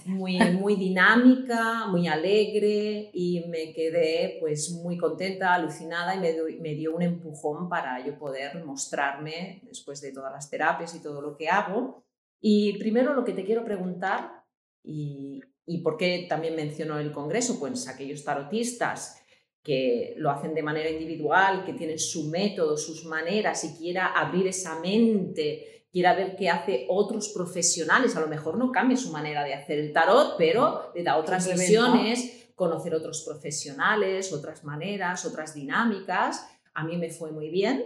[0.06, 6.76] muy, muy dinámica, muy alegre y me quedé pues muy contenta, alucinada y me, me,
[6.76, 11.36] dio un empujón para yo poder mostrarme después de todas las terapias y todo lo
[11.36, 12.04] que hago.
[12.40, 14.44] Y primero lo que te quiero preguntar,
[14.84, 19.23] y, y por qué también menciono el Congreso, pues aquellos tarotistas
[19.64, 24.47] que lo hacen de manera individual, que tienen su método, sus maneras y quiera abrir
[24.47, 29.43] esa mente, quiera ver qué hace otros profesionales, a lo mejor no cambia su manera
[29.43, 35.53] de hacer el tarot, pero le da otras visiones, conocer otros profesionales, otras maneras, otras
[35.53, 36.45] dinámicas.
[36.74, 37.86] A mí me fue muy bien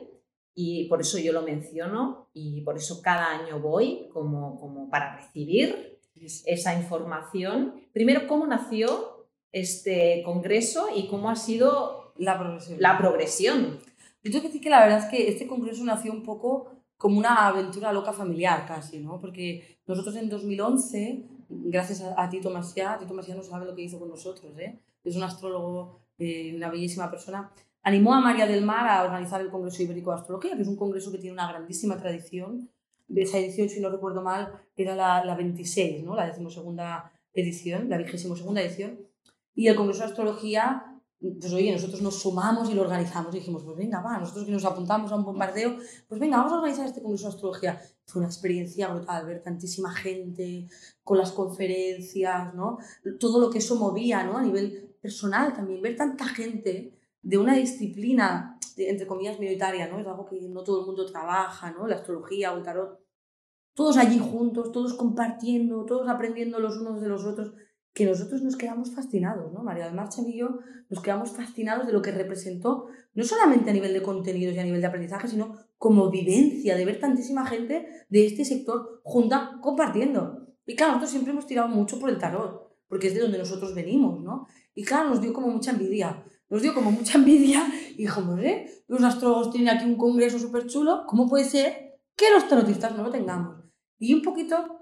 [0.55, 5.17] y por eso yo lo menciono y por eso cada año voy como, como para
[5.17, 7.75] recibir esa información.
[7.93, 9.16] Primero, ¿cómo nació
[9.51, 12.77] este congreso y cómo ha sido la progresión.
[12.81, 13.79] La progresión.
[14.23, 17.17] Yo tengo que decir que la verdad es que este congreso nació un poco como
[17.19, 19.21] una aventura loca familiar casi, ¿no?
[19.21, 23.83] Porque nosotros en 2011 gracias a, a Tito Maciá, Tito Maciá no sabe lo que
[23.83, 24.79] hizo con nosotros, ¿eh?
[25.03, 27.51] es un astrólogo, eh, una bellísima persona,
[27.83, 30.75] animó a María del Mar a organizar el Congreso Ibérico de Astrología, que es un
[30.75, 32.69] congreso que tiene una grandísima tradición.
[33.07, 36.15] De esa edición, si no recuerdo mal, era la, la 26, ¿no?
[36.15, 38.99] la decimosegunda edición, la vigésimo segunda edición.
[39.57, 43.33] Y el Congreso de Astrología pues oye, nosotros nos sumamos y lo organizamos.
[43.33, 45.77] Y dijimos, pues venga, va, nosotros que nos apuntamos a un bombardeo,
[46.07, 47.81] pues venga, vamos a organizar este congreso de astrología.
[48.05, 50.67] Fue una experiencia brutal, ver tantísima gente
[51.03, 52.77] con las conferencias, ¿no?
[53.19, 54.37] Todo lo que eso movía, ¿no?
[54.37, 56.93] A nivel personal también, ver tanta gente
[57.23, 59.99] de una disciplina, entre comillas, minoritaria, ¿no?
[59.99, 61.87] Es algo que no todo el mundo trabaja, ¿no?
[61.87, 62.99] La astrología o el tarot.
[63.73, 67.53] Todos allí juntos, todos compartiendo, todos aprendiendo los unos de los otros
[67.97, 69.63] que nosotros nos quedamos fascinados, ¿no?
[69.63, 72.85] María del Mar y yo nos quedamos fascinados de lo que representó,
[73.15, 76.85] no solamente a nivel de contenidos y a nivel de aprendizaje, sino como vivencia de
[76.85, 80.45] ver tantísima gente de este sector junta compartiendo.
[80.67, 83.73] Y claro, nosotros siempre hemos tirado mucho por el tarot, porque es de donde nosotros
[83.73, 84.45] venimos, ¿no?
[84.75, 86.23] Y claro, nos dio como mucha envidia.
[86.51, 88.83] Nos dio como mucha envidia y dijimos, ¿eh?
[88.87, 93.01] Los astrólogos tienen aquí un congreso súper chulo, ¿cómo puede ser que los tarotistas no
[93.01, 93.55] lo tengamos?
[93.97, 94.76] Y un poquito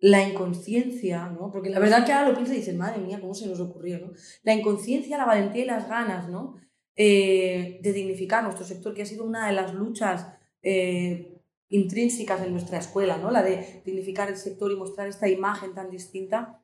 [0.00, 1.50] la inconsciencia, ¿no?
[1.50, 3.98] Porque la verdad que ahora lo piensas y dices, madre mía, ¿cómo se nos ocurrió,
[3.98, 4.12] ¿no?
[4.42, 6.56] La inconsciencia, la valentía y las ganas, ¿no?
[6.96, 10.26] Eh, de dignificar nuestro sector, que ha sido una de las luchas
[10.62, 13.30] eh, intrínsecas en nuestra escuela, ¿no?
[13.30, 16.62] La de dignificar el sector y mostrar esta imagen tan distinta.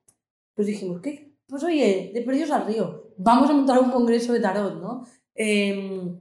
[0.54, 1.36] Pues dijimos, ¿qué?
[1.46, 5.06] Pues oye, de perdidos al río, vamos a montar un congreso de tarot, ¿no?
[5.34, 6.18] Em,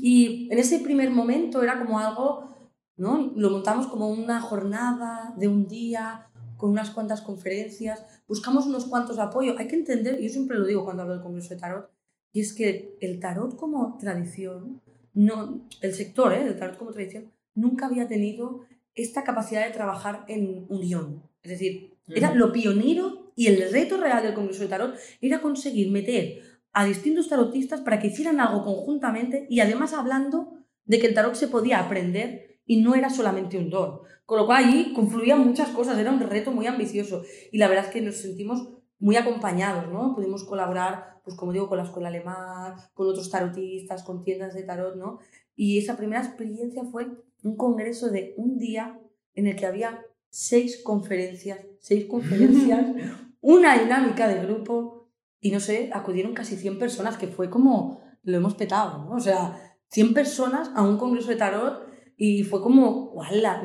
[0.00, 3.32] y en ese primer momento era como algo, ¿no?
[3.36, 6.31] Lo montamos como una jornada de un día,
[6.62, 9.58] con unas cuantas conferencias, buscamos unos cuantos apoyos.
[9.58, 11.90] Hay que entender, y yo siempre lo digo cuando hablo del Congreso de Tarot,
[12.32, 14.80] y es que el tarot como tradición,
[15.12, 16.44] no, el sector ¿eh?
[16.44, 18.60] del tarot como tradición, nunca había tenido
[18.94, 21.24] esta capacidad de trabajar en unión.
[21.42, 25.90] Es decir, era lo pionero y el reto real del Congreso de Tarot era conseguir
[25.90, 26.42] meter
[26.72, 30.52] a distintos tarotistas para que hicieran algo conjuntamente y además hablando
[30.84, 34.00] de que el tarot se podía aprender y no era solamente un don.
[34.24, 37.86] Con lo cual allí confluían muchas cosas, era un reto muy ambicioso y la verdad
[37.86, 40.14] es que nos sentimos muy acompañados, ¿no?
[40.14, 44.62] Pudimos colaborar, pues como digo, con la escuela alemán, con otros tarotistas, con tiendas de
[44.62, 45.18] tarot, ¿no?
[45.56, 47.08] Y esa primera experiencia fue
[47.42, 49.00] un congreso de un día
[49.34, 52.86] en el que había seis conferencias, seis conferencias,
[53.40, 55.10] una dinámica de grupo
[55.40, 59.16] y no sé, acudieron casi 100 personas, que fue como lo hemos petado, ¿no?
[59.16, 63.62] O sea, 100 personas a un congreso de tarot y fue como, ¡wala!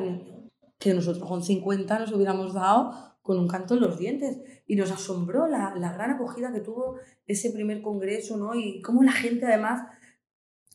[0.78, 4.38] Que nosotros con 50 nos hubiéramos dado con un canto en los dientes.
[4.66, 6.96] Y nos asombró la, la gran acogida que tuvo
[7.26, 8.54] ese primer congreso, ¿no?
[8.54, 9.82] Y cómo la gente además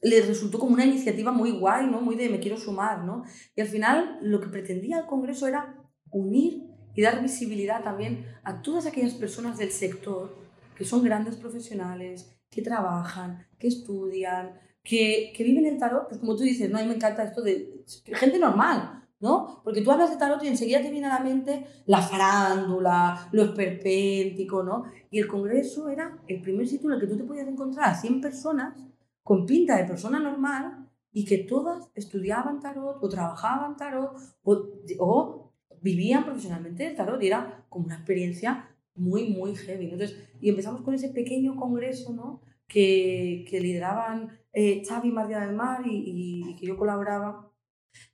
[0.02, 2.02] les resultó como una iniciativa muy guay, ¿no?
[2.02, 3.24] Muy de me quiero sumar, ¿no?
[3.56, 5.76] Y al final lo que pretendía el congreso era
[6.12, 6.64] unir
[6.94, 10.38] y dar visibilidad también a todas aquellas personas del sector
[10.78, 16.36] que son grandes profesionales, que trabajan, que estudian, que, que viven el tarot, pues como
[16.36, 16.78] tú dices, ¿no?
[16.78, 19.62] A mí me encanta esto de gente normal, ¿no?
[19.64, 23.44] Porque tú hablas de tarot y enseguida te viene a la mente la farándula, lo
[23.44, 24.84] esperpéntico, ¿no?
[25.10, 27.96] Y el congreso era el primer sitio en el que tú te podías encontrar a
[27.96, 28.78] 100 personas
[29.24, 34.70] con pinta de persona normal y que todas estudiaban tarot o trabajaban tarot o,
[35.00, 39.86] o vivían profesionalmente el tarot y era como una experiencia muy, muy heavy.
[39.86, 42.42] Entonces, y empezamos con ese pequeño congreso, ¿no?
[42.68, 47.52] Que, que lideraban eh, Xavi María del Mar y, y, que yo colaboraba.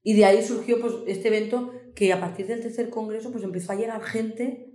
[0.04, 3.74] Y de ahí surgió pues, este evento que a partir del tercer congreso pues, empezó
[3.74, 4.70] a llegar gente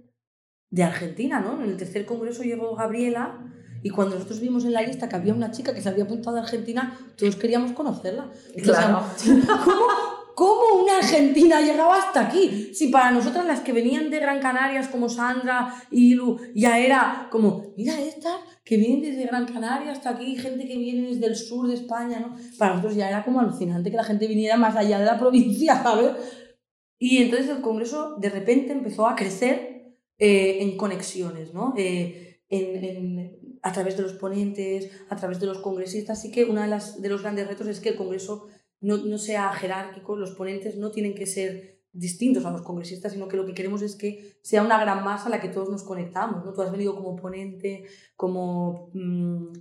[0.70, 1.62] de Argentina, ¿no?
[1.62, 3.50] En el tercer congreso llegó Gabriela
[3.82, 6.38] y cuando nosotros vimos en la lista que había una chica que se había apuntado
[6.38, 8.30] a Argentina, todos queríamos conocerla.
[8.62, 9.02] Claro.
[9.64, 9.86] ¿cómo,
[10.34, 12.74] ¿Cómo una argentina llegaba hasta aquí?
[12.74, 17.28] Si para nosotras las que venían de Gran Canarias, como Sandra y Lu, ya era
[17.30, 21.36] como, mira estas que vienen desde Gran Canaria hasta aquí, gente que viene desde el
[21.36, 22.36] sur de España, ¿no?
[22.58, 25.80] Para nosotros ya era como alucinante que la gente viniera más allá de la provincia,
[25.82, 26.12] ¿sabes?
[26.98, 31.74] Y entonces el Congreso de repente empezó a crecer eh, en conexiones, ¿no?
[31.76, 36.18] Eh, en, en, a través de los ponentes, a través de los congresistas.
[36.18, 38.46] Así que uno de, de los grandes retos es que el Congreso
[38.84, 43.28] no, no sea jerárquico, los ponentes no tienen que ser distintos a los congresistas, sino
[43.28, 45.84] que lo que queremos es que sea una gran masa a la que todos nos
[45.84, 46.44] conectamos.
[46.44, 46.52] ¿no?
[46.52, 47.84] Tú has venido como ponente,
[48.16, 49.52] como, mmm,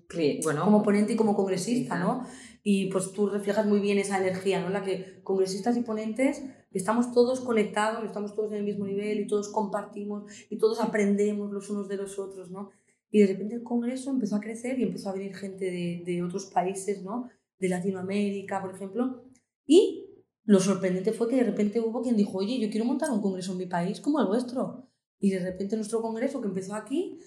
[0.43, 2.25] bueno, como ponente y como congresista, ¿no?
[2.63, 4.69] Y pues tú reflejas muy bien esa energía, ¿no?
[4.69, 9.27] La que congresistas y ponentes estamos todos conectados, estamos todos en el mismo nivel y
[9.27, 12.71] todos compartimos y todos aprendemos los unos de los otros, ¿no?
[13.11, 16.23] Y de repente el congreso empezó a crecer y empezó a venir gente de, de
[16.23, 17.29] otros países, ¿no?
[17.63, 19.23] De Latinoamérica, por ejemplo.
[19.65, 20.09] Y
[20.43, 23.53] lo sorprendente fue que de repente hubo quien dijo, oye, yo quiero montar un congreso
[23.53, 24.89] en mi país como el vuestro.
[25.21, 27.17] Y de repente nuestro congreso, que empezó aquí,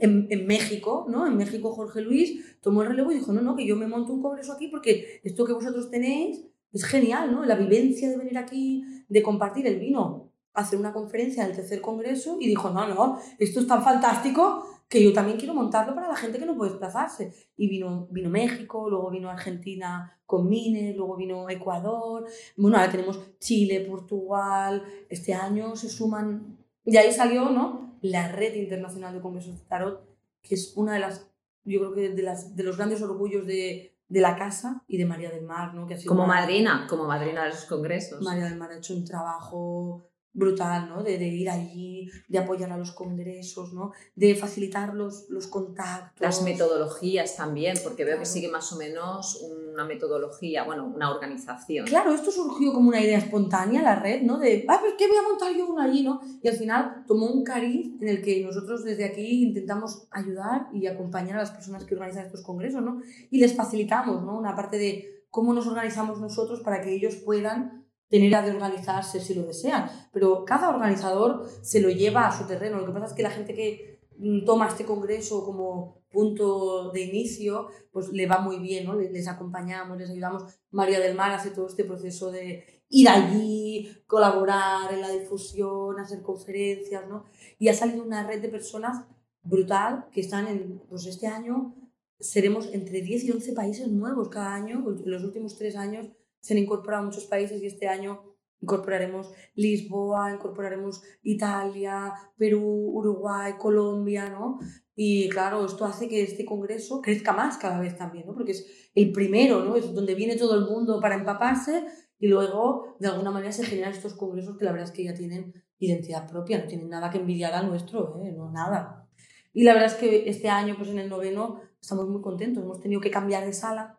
[0.00, 1.26] en, México, ¿no?
[1.26, 4.12] En México Jorge Luis tomó el relevo y dijo, no, no, que yo me monto
[4.12, 7.44] un congreso aquí porque esto que vosotros tenéis es genial, ¿no?
[7.46, 12.36] La vivencia de venir aquí, de compartir el vino, hacer una conferencia del tercer congreso
[12.40, 16.16] y dijo, no, no, esto es tan fantástico que yo también quiero montarlo para la
[16.16, 17.32] gente que no puede desplazarse.
[17.56, 22.26] Y vino, vino México, luego vino Argentina con Mines, luego vino Ecuador,
[22.56, 27.98] bueno, ahora tenemos Chile, Portugal, este año se suman, y ahí salió, ¿no?
[28.00, 30.02] La Red Internacional de Congresos de Tarot,
[30.42, 31.30] que es una de las,
[31.64, 35.06] yo creo que de, las, de los grandes orgullos de, de la casa y de
[35.06, 35.86] María del Mar, ¿no?
[35.86, 38.22] Que ha sido como madrina, como madrina de los congresos.
[38.22, 41.02] María del Mar ha hecho un trabajo brutal, ¿no?
[41.02, 43.92] De, de, ir allí, de apoyar a los congresos, ¿no?
[44.16, 46.20] De facilitar los, los contactos.
[46.20, 49.40] Las metodologías también, porque veo que sigue más o menos
[49.72, 51.86] una metodología, bueno, una organización.
[51.86, 54.38] Claro, esto surgió como una idea espontánea, la red, ¿no?
[54.38, 56.20] De, ah, pues ¿qué voy a montar yo una allí, no?
[56.42, 60.86] Y al final tomó un cariz en el que nosotros desde aquí intentamos ayudar y
[60.88, 63.00] acompañar a las personas que organizan estos congresos, ¿no?
[63.30, 64.36] Y les facilitamos, ¿no?
[64.36, 67.83] Una parte de cómo nos organizamos nosotros para que ellos puedan
[68.14, 72.46] tener a de organizarse si lo desean, pero cada organizador se lo lleva a su
[72.46, 72.78] terreno.
[72.78, 77.00] Lo que pasa es que la gente que mm, toma este congreso como punto de
[77.00, 78.94] inicio, pues le va muy bien, ¿no?
[78.94, 80.44] Les acompañamos, les ayudamos.
[80.70, 86.22] María del Mar hace todo este proceso de ir allí, colaborar en la difusión, hacer
[86.22, 87.24] conferencias, ¿no?
[87.58, 89.04] Y ha salido una red de personas
[89.42, 91.74] brutal que están en, pues este año
[92.20, 96.10] seremos entre 10 y 11 países nuevos cada año, en los últimos tres años
[96.44, 98.20] se han incorporado muchos países y este año
[98.60, 104.58] incorporaremos Lisboa, incorporaremos Italia, Perú, Uruguay, Colombia, ¿no?
[104.94, 108.34] Y claro, esto hace que este congreso crezca más cada vez también, ¿no?
[108.34, 109.76] Porque es el primero, ¿no?
[109.76, 111.86] Es donde viene todo el mundo para empaparse
[112.18, 115.14] y luego, de alguna manera, se generan estos congresos que la verdad es que ya
[115.14, 118.32] tienen identidad propia, no tienen nada que envidiar al nuestro, ¿eh?
[118.32, 119.08] No, nada.
[119.54, 122.62] Y la verdad es que este año, pues en el noveno, estamos muy contentos.
[122.62, 123.98] Hemos tenido que cambiar de sala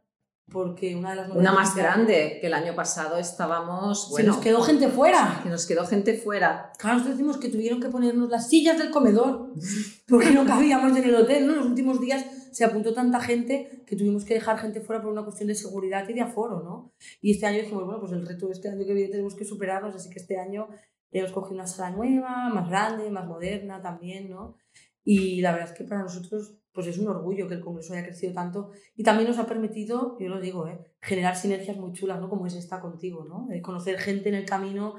[0.51, 4.09] porque una de las Una más grande, que el año pasado estábamos...
[4.11, 5.39] Bueno, se nos quedó gente fuera.
[5.41, 6.71] Se nos quedó gente fuera.
[6.77, 9.53] Claro, nosotros decimos que tuvieron que ponernos las sillas del comedor,
[10.07, 11.55] porque no cabíamos en el hotel, ¿no?
[11.55, 15.23] Los últimos días se apuntó tanta gente que tuvimos que dejar gente fuera por una
[15.23, 16.93] cuestión de seguridad y de aforo, ¿no?
[17.21, 19.95] Y este año dijimos, bueno, pues el reto este año que viene tenemos que superarnos,
[19.95, 20.69] así que este año
[21.11, 24.55] hemos cogido una sala nueva, más grande, más moderna también, ¿no?
[25.03, 28.03] Y la verdad es que para nosotros pues es un orgullo que el Congreso haya
[28.03, 30.77] crecido tanto y también nos ha permitido, yo lo digo, ¿eh?
[31.01, 32.29] generar sinergias muy chulas, ¿no?
[32.29, 33.47] Como es esta contigo, ¿no?
[33.63, 34.95] conocer gente en el camino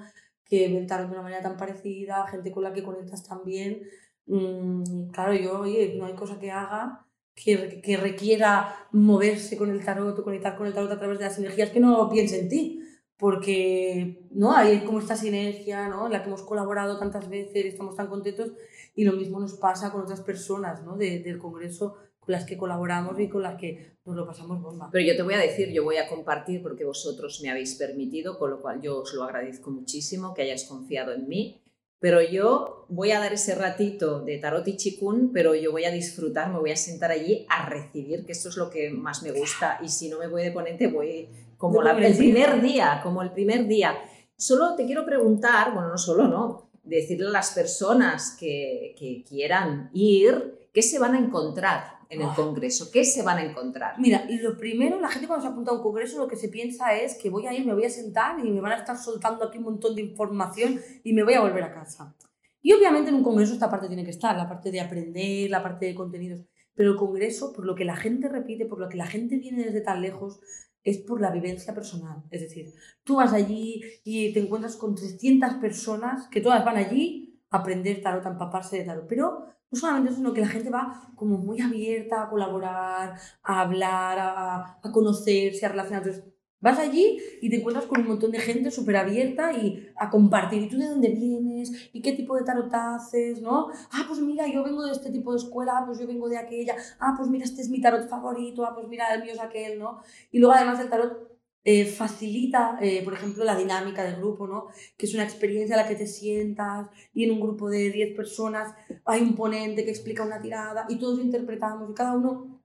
[0.46, 3.44] que ve el tarot de una manera tan parecida, gente con la que conectas tan
[3.44, 3.82] bien.
[4.26, 9.84] Mm, claro, yo, oye, no hay cosa que haga que, que, requiera moverse con el
[9.84, 12.48] tarot o conectar con el tarot a través de las energías que no piense en
[12.48, 12.82] ti.
[13.18, 16.06] Porque no hay como esta sinergia ¿no?
[16.06, 18.52] en la que hemos colaborado tantas veces estamos tan contentos
[18.97, 20.97] y lo mismo nos pasa con otras personas ¿no?
[20.97, 24.88] del Congreso con las que colaboramos y con las que nos lo pasamos bomba.
[24.90, 28.38] Pero yo te voy a decir, yo voy a compartir porque vosotros me habéis permitido,
[28.38, 31.62] con lo cual yo os lo agradezco muchísimo que hayáis confiado en mí.
[31.99, 35.90] Pero yo voy a dar ese ratito de tarot y chikun, pero yo voy a
[35.90, 39.32] disfrutar, me voy a sentar allí a recibir, que esto es lo que más me
[39.32, 39.78] gusta.
[39.82, 43.30] Y si no me voy de ponente, voy como la, el primer día, como el
[43.30, 43.97] primer día.
[44.36, 46.65] Solo te quiero preguntar, bueno, no solo, ¿no?
[46.87, 52.28] Decirle a las personas que, que quieran ir qué se van a encontrar en el
[52.28, 52.34] ah.
[52.37, 53.99] congreso, qué se van a encontrar.
[53.99, 56.95] Mira, lo primero, la gente cuando se apunta a un congreso lo que se piensa
[56.95, 59.45] es que voy a ir, me voy a sentar y me van a estar soltando
[59.45, 62.14] aquí un montón de información y me voy a volver a casa.
[62.62, 65.62] Y obviamente en un congreso esta parte tiene que estar, la parte de aprender, la
[65.62, 66.45] parte de contenidos.
[66.74, 69.64] Pero el congreso, por lo que la gente repite, por lo que la gente viene
[69.64, 70.41] desde tan lejos,
[70.87, 72.22] es por la vivencia personal.
[72.30, 72.72] Es decir,
[73.03, 78.01] tú vas allí y te encuentras con 300 personas que todas van allí a aprender
[78.01, 79.07] tarot, a empaparse de tarot.
[79.09, 83.61] Pero no solamente eso, sino que la gente va como muy abierta a colaborar, a
[83.61, 86.36] hablar, a, a conocerse, a relacionarse.
[86.61, 90.62] Vas allí y te encuentras con un montón de gente súper abierta y a compartir.
[90.62, 91.90] ¿Y tú de dónde vienes?
[91.92, 93.42] ¿Y qué tipo de tarot haces?
[93.42, 93.68] ¿No?
[93.92, 96.38] Ah, pues mira, yo vengo de este tipo de escuela, ah, pues yo vengo de
[96.38, 96.74] aquella.
[96.98, 98.64] Ah, pues mira, este es mi tarot favorito.
[98.64, 100.00] Ah, pues mira, el mío es aquel, ¿no?
[100.32, 101.36] Y luego además el tarot
[101.68, 104.68] eh, facilita, eh, por ejemplo, la dinámica del grupo, ¿no?
[104.96, 108.16] Que es una experiencia en la que te sientas y en un grupo de 10
[108.16, 108.72] personas
[109.04, 112.55] hay un ponente que explica una tirada y todos interpretamos y cada uno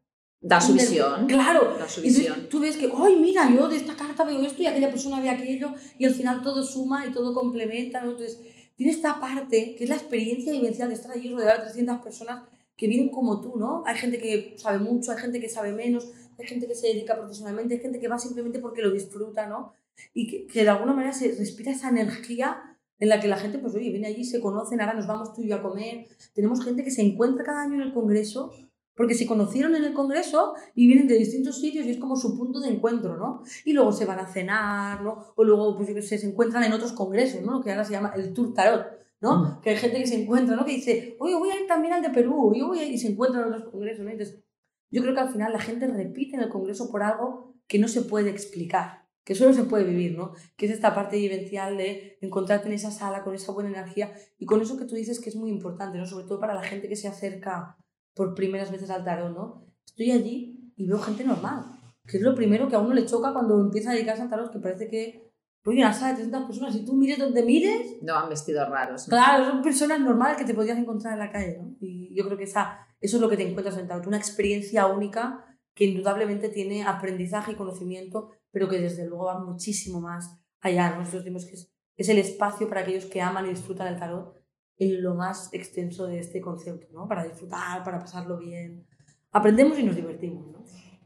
[0.44, 1.28] Da su visión.
[1.28, 1.78] Claro.
[1.78, 2.48] Da su visión.
[2.50, 5.30] tú ves que, ay, mira, yo de esta carta veo esto y aquella persona ve
[5.30, 8.02] aquello y al final todo suma y todo complementa.
[8.02, 8.12] ¿no?
[8.12, 8.42] Entonces,
[8.76, 12.44] tiene esta parte que es la experiencia vivencial de estar allí rodeado de 300 personas
[12.76, 13.84] que vienen como tú, ¿no?
[13.86, 17.16] Hay gente que sabe mucho, hay gente que sabe menos, hay gente que se dedica
[17.16, 19.74] profesionalmente, hay gente que va simplemente porque lo disfruta, ¿no?
[20.16, 23.60] Y que, que de alguna manera se respira esa energía en la que la gente,
[23.60, 26.08] pues oye, viene allí, se conocen, ahora nos vamos tú y yo a comer.
[26.34, 28.52] Tenemos gente que se encuentra cada año en el Congreso
[28.96, 32.38] porque se conocieron en el Congreso y vienen de distintos sitios y es como su
[32.38, 33.42] punto de encuentro, ¿no?
[33.66, 35.34] Y luego se van a cenar, ¿no?
[35.36, 37.54] O luego, pues yo qué sé, se encuentran en otros congresos, ¿no?
[37.54, 38.86] Lo que ahora se llama el Tour Tarot,
[39.22, 39.38] ¿no?
[39.38, 39.62] Mm.
[39.62, 40.66] Que hay gente que se encuentra, ¿no?
[40.66, 42.98] Que dice, oye, voy a ir también al de Perú, yo voy a ir, y
[42.98, 44.12] se encuentran en otros congresos, ¿no?
[44.12, 44.44] Entonces,
[44.92, 47.88] yo creo que al final la gente repite en el Congreso por algo que no
[47.88, 50.34] se puede explicar, que solo se puede vivir, ¿no?
[50.58, 54.46] Que es esta parte vivencial de encontrarte en esa sala con esa buena energía y
[54.46, 56.06] con eso que tú dices que es muy importante, ¿no?
[56.06, 57.78] Sobre todo para la gente que se acerca
[58.14, 59.66] por primeras veces al tarot, ¿no?
[59.86, 61.66] Estoy allí y veo gente normal,
[62.08, 64.52] que es lo primero que a uno le choca cuando empieza a dedicarse al tarot,
[64.52, 65.32] que parece que,
[65.66, 69.08] oye, una sala de 300 personas, si tú mires donde mires, No van vestidos raros.
[69.08, 69.12] ¿no?
[69.12, 71.76] Claro, son personas normales que te podrías encontrar en la calle, ¿no?
[71.80, 74.88] Y yo creo que esa, eso es lo que te encuentras en tarot, una experiencia
[74.88, 80.92] única que indudablemente tiene aprendizaje y conocimiento, pero que desde luego va muchísimo más allá.
[80.92, 80.98] ¿no?
[80.98, 84.41] Nosotros decimos que es, es el espacio para aquellos que aman y disfrutan el tarot
[84.78, 87.08] en lo más extenso de este concepto, ¿no?
[87.08, 88.86] Para disfrutar, para pasarlo bien.
[89.32, 90.64] Aprendemos y nos divertimos, ¿no?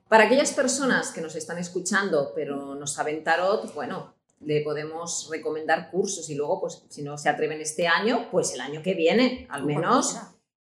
[0.07, 5.89] Para aquellas personas que nos están escuchando pero no saben tarot, bueno, le podemos recomendar
[5.89, 9.47] cursos y luego, pues si no se atreven este año, pues el año que viene,
[9.49, 10.18] al menos.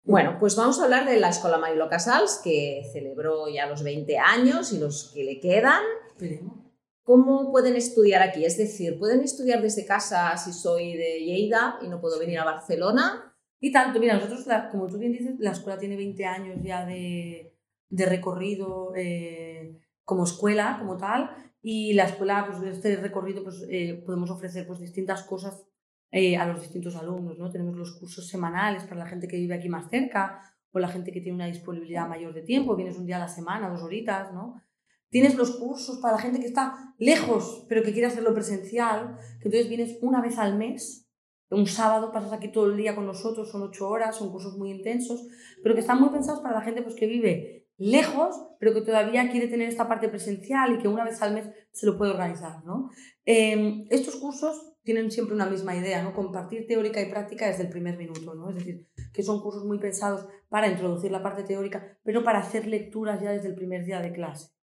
[0.04, 4.18] Bueno, pues vamos a hablar de la Escuela Marilo Casals, que celebró ya los 20
[4.18, 5.84] años y los que le quedan.
[6.08, 6.67] Esperemos.
[7.08, 8.44] ¿Cómo pueden estudiar aquí?
[8.44, 12.44] Es decir, ¿pueden estudiar desde casa si soy de Lleida y no puedo venir a
[12.54, 13.34] Barcelona?
[13.62, 16.86] Y tanto, mira, nosotros, la- como tú bien dices, la escuela tiene 20 años ya
[16.86, 17.56] de,
[17.90, 21.30] de recorrido eh, como escuela, como tal,
[21.62, 25.66] y la escuela, pues de este recorrido, pues eh, podemos ofrecer pues, distintas cosas
[26.12, 27.50] eh, a los distintos alumnos, ¿no?
[27.50, 30.42] Tenemos los cursos semanales para la gente que vive aquí más cerca,
[30.74, 33.28] o la gente que tiene una disponibilidad mayor de tiempo, vienes un día a la
[33.30, 34.62] semana, dos horitas, ¿no?
[35.10, 39.48] Tienes los cursos para la gente que está lejos, pero que quiere hacerlo presencial, que
[39.48, 41.08] entonces vienes una vez al mes,
[41.50, 44.72] un sábado pasas aquí todo el día con nosotros, son ocho horas, son cursos muy
[44.72, 45.26] intensos,
[45.64, 49.30] pero que están muy pensados para la gente pues, que vive lejos, pero que todavía
[49.30, 52.66] quiere tener esta parte presencial y que una vez al mes se lo puede organizar.
[52.66, 52.90] ¿no?
[53.26, 56.14] Eh, estos cursos tienen siempre una misma idea, ¿no?
[56.14, 58.50] compartir teórica y práctica desde el primer minuto, ¿no?
[58.50, 62.68] es decir, que son cursos muy pensados para introducir la parte teórica, pero para hacer
[62.68, 64.57] lecturas ya desde el primer día de clase.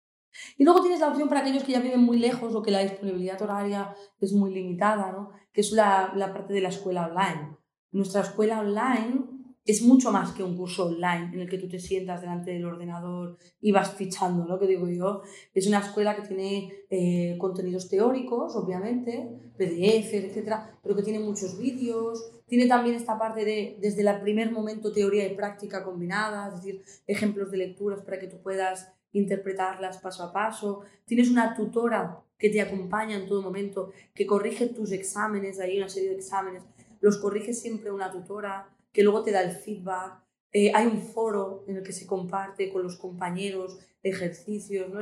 [0.56, 2.80] Y luego tienes la opción para aquellos que ya viven muy lejos o que la
[2.80, 5.30] disponibilidad horaria es muy limitada, ¿no?
[5.52, 7.56] que es la, la parte de la escuela online.
[7.92, 9.34] Nuestra escuela online
[9.66, 12.66] es mucho más que un curso online en el que tú te sientas delante del
[12.66, 14.58] ordenador y vas fichando, ¿no?
[14.58, 15.22] Que digo yo,
[15.54, 21.58] es una escuela que tiene eh, contenidos teóricos, obviamente, PDF, etcétera, pero que tiene muchos
[21.58, 26.56] vídeos, tiene también esta parte de, desde el primer momento, teoría y práctica combinada, es
[26.56, 30.82] decir, ejemplos de lecturas para que tú puedas interpretarlas paso a paso.
[31.06, 35.88] Tienes una tutora que te acompaña en todo momento, que corrige tus exámenes, hay una
[35.88, 36.62] serie de exámenes,
[37.00, 40.22] los corrige siempre una tutora, que luego te da el feedback.
[40.52, 44.88] Eh, hay un foro en el que se comparte con los compañeros ejercicios.
[44.92, 45.00] ¿no?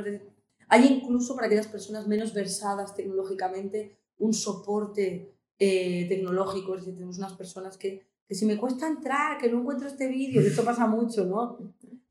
[0.67, 6.73] Hay incluso para aquellas personas menos versadas tecnológicamente un soporte eh, tecnológico.
[6.73, 10.07] Es decir, tenemos unas personas que, que si me cuesta entrar, que no encuentro este
[10.07, 11.57] vídeo, esto pasa mucho, ¿no?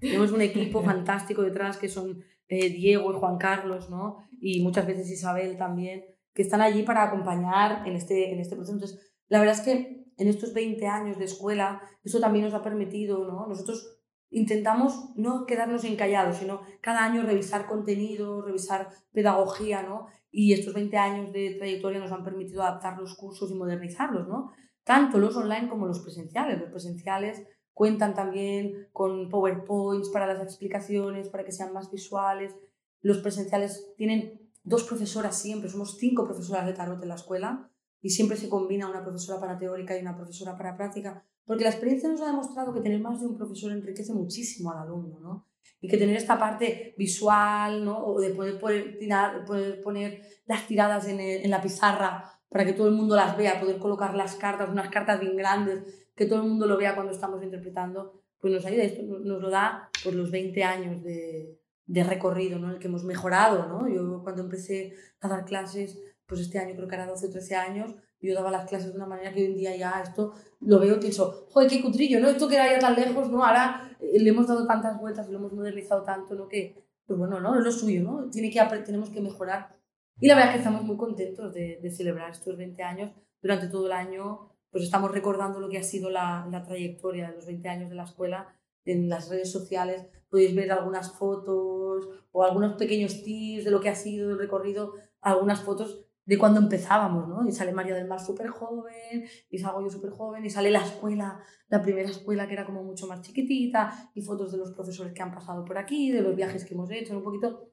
[0.03, 4.19] Tenemos un equipo fantástico detrás que son eh, Diego y Juan Carlos, ¿no?
[4.41, 8.75] Y muchas veces Isabel también, que están allí para acompañar en este, en este proceso.
[8.75, 12.63] Entonces, la verdad es que en estos 20 años de escuela, eso también nos ha
[12.63, 13.47] permitido, ¿no?
[13.47, 20.09] Nosotros intentamos no quedarnos encallados, sino cada año revisar contenido, revisar pedagogía, ¿no?
[20.31, 24.53] Y estos 20 años de trayectoria nos han permitido adaptar los cursos y modernizarlos, ¿no?
[24.85, 26.61] Tanto los online como los presenciales.
[26.61, 32.55] Los presenciales cuentan también con PowerPoints para las explicaciones, para que sean más visuales.
[33.01, 37.71] Los presenciales tienen dos profesoras siempre, somos cinco profesoras de tarot en la escuela
[38.01, 41.71] y siempre se combina una profesora para teórica y una profesora para práctica, porque la
[41.71, 45.49] experiencia nos ha demostrado que tener más de un profesor enriquece muchísimo al alumno, ¿no?
[45.81, 48.05] Y que tener esta parte visual, ¿no?
[48.05, 52.87] O de poder, tirar, poder poner las tiradas el, en la pizarra para que todo
[52.87, 56.49] el mundo las vea, poder colocar las cartas, unas cartas bien grandes, que todo el
[56.49, 58.85] mundo lo vea cuando estamos interpretando, pues nos ayuda.
[58.85, 62.71] Esto nos lo da por los 20 años de, de recorrido, ¿no?
[62.71, 63.89] El que hemos mejorado, ¿no?
[63.89, 67.57] Yo cuando empecé a dar clases, pues este año creo que era 12 o 13
[67.57, 70.79] años, yo daba las clases de una manera que hoy en día ya esto lo
[70.79, 72.29] veo y pienso, joder, qué cutrillo, ¿no?
[72.29, 73.45] Esto que era ya tan lejos, ¿no?
[73.45, 76.49] Ahora eh, le hemos dado tantas vueltas lo hemos modernizado tanto, ¿no?
[76.49, 77.59] Que, pues bueno, ¿no?
[77.59, 78.31] Es lo suyo, ¿no?
[78.31, 79.77] Tiene que, tenemos que mejorar.
[80.21, 83.11] Y la verdad es que estamos muy contentos de, de celebrar estos 20 años.
[83.43, 87.37] Durante todo el año, pues estamos recordando lo que ha sido la, la trayectoria de
[87.37, 88.49] los 20 años de la escuela
[88.85, 93.91] en las redes sociales podéis ver algunas fotos o algunos pequeños tips de lo que
[93.91, 97.47] ha sido el recorrido, algunas fotos de cuando empezábamos, ¿no?
[97.47, 100.83] Y sale María del Mar súper joven, y salgo yo súper joven, y sale la
[100.83, 105.13] escuela, la primera escuela que era como mucho más chiquitita, y fotos de los profesores
[105.13, 107.69] que han pasado por aquí, de los viajes que hemos hecho, un poquito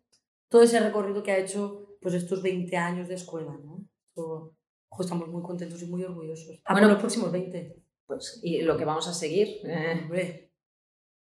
[0.50, 3.86] todo ese recorrido que ha hecho pues estos 20 años de escuela, ¿no?
[5.00, 6.62] Estamos muy contentos y muy orgullosos.
[6.66, 7.76] Ah, bueno, los próximos 20.
[8.06, 9.62] Pues, y lo que vamos a seguir.
[9.64, 10.50] Eh,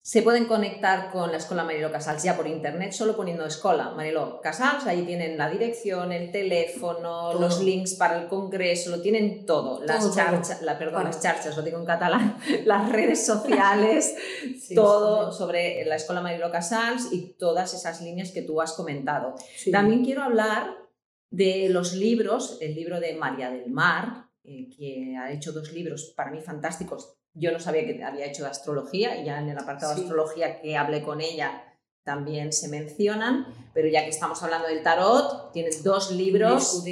[0.02, 4.40] se pueden conectar con la Escuela Marilo Casals ya por internet, solo poniendo Escuela Marilo
[4.42, 4.88] Casals.
[4.88, 9.84] Ahí tienen la dirección, el teléfono, los links para el congreso, lo tienen todo.
[9.84, 14.16] Las charchas, la, perdón, las charchas, lo digo en catalán, las redes sociales,
[14.74, 19.36] todo sobre la Escuela Marilo Casals y todas esas líneas que tú has comentado.
[19.72, 20.89] También quiero hablar
[21.30, 26.14] de los libros, el libro de María del Mar, eh, que ha hecho dos libros
[26.16, 29.96] para mí fantásticos yo no sabía que había hecho de astrología, ya en el apartado
[29.96, 31.64] de astrología que hablé con ella
[32.04, 36.84] también se mencionan, pero ya que estamos hablando del tarot, tienes dos libros.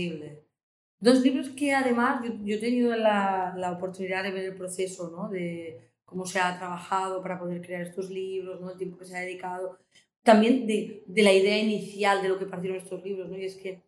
[0.99, 5.29] Dos libros que además yo, he tenido la, la, oportunidad de ver el proceso, ¿no?
[5.29, 8.71] De cómo se ha trabajado para poder crear estos libros, ¿no?
[8.71, 9.77] El tiempo que se ha dedicado.
[10.23, 13.37] También de, de la idea inicial de lo que partieron estos libros, ¿no?
[13.37, 13.83] Y es que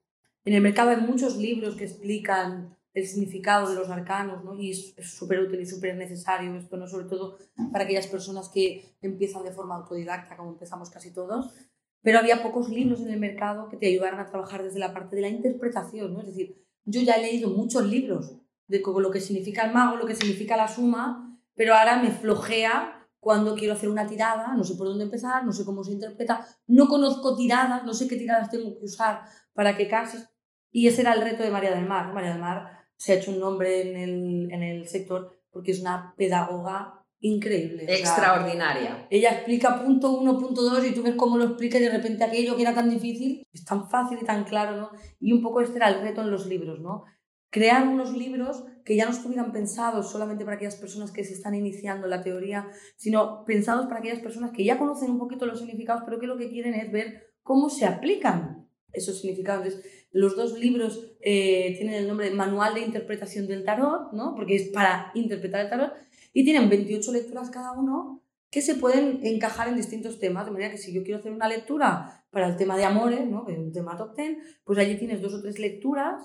[0.46, 4.60] en el mercado hay muchos libros que explican el significado de los arcanos, ¿no?
[4.60, 6.88] Y es súper útil y súper necesario esto, ¿no?
[6.88, 7.38] Sobre todo
[7.72, 11.54] para aquellas personas que empiezan de forma autodidacta, como empezamos casi todos.
[12.02, 15.16] Pero había pocos libros en el mercado que te ayudaran a trabajar desde la parte
[15.16, 16.22] de la interpretación, ¿no?
[16.22, 18.38] Es decir, yo ya he leído muchos libros
[18.68, 22.99] de lo que significa el mago, lo que significa la suma, pero ahora me flojea
[23.20, 26.46] cuando quiero hacer una tirada, no sé por dónde empezar, no sé cómo se interpreta,
[26.68, 30.30] no conozco tiradas, no sé qué tiradas tengo que usar para que cases.
[30.72, 32.14] Y ese era el reto de María del Mar.
[32.14, 35.82] María del Mar se ha hecho un nombre en el, en el sector porque es
[35.82, 37.86] una pedagoga increíble.
[37.88, 39.08] Extraordinaria.
[39.10, 42.24] ella explica punto uno, punto dos y tú ves cómo lo explica y de repente
[42.24, 44.92] aquello que era tan difícil es tan fácil y tan claro, ¿no?
[45.20, 47.04] Y un poco este era el reto en los libros, ¿no?
[47.50, 51.56] Crear unos libros que ya no estuvieran pensados solamente para aquellas personas que se están
[51.56, 56.04] iniciando la teoría, sino pensados para aquellas personas que ya conocen un poquito los significados,
[56.06, 59.80] pero que lo que quieren es ver cómo se aplican esos significados.
[60.12, 64.34] los dos libros eh, tienen el nombre de Manual de Interpretación del Tarot, ¿no?
[64.36, 65.94] porque es para interpretar el tarot,
[66.34, 70.72] y tienen 28 lecturas cada uno que se pueden encajar en distintos temas, de manera
[70.72, 73.46] que si yo quiero hacer una lectura para el tema de amores, ¿no?
[73.46, 76.24] que es un tema top 10, pues allí tienes dos o tres lecturas,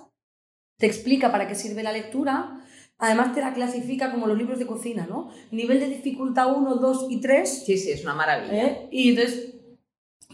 [0.76, 2.64] te explica para qué sirve la lectura,
[2.98, 5.28] Además te la clasifica como los libros de cocina, ¿no?
[5.50, 7.64] Nivel de dificultad 1, 2 y 3.
[7.66, 8.66] Sí, sí, es una maravilla.
[8.66, 8.88] ¿Eh?
[8.92, 9.54] Y entonces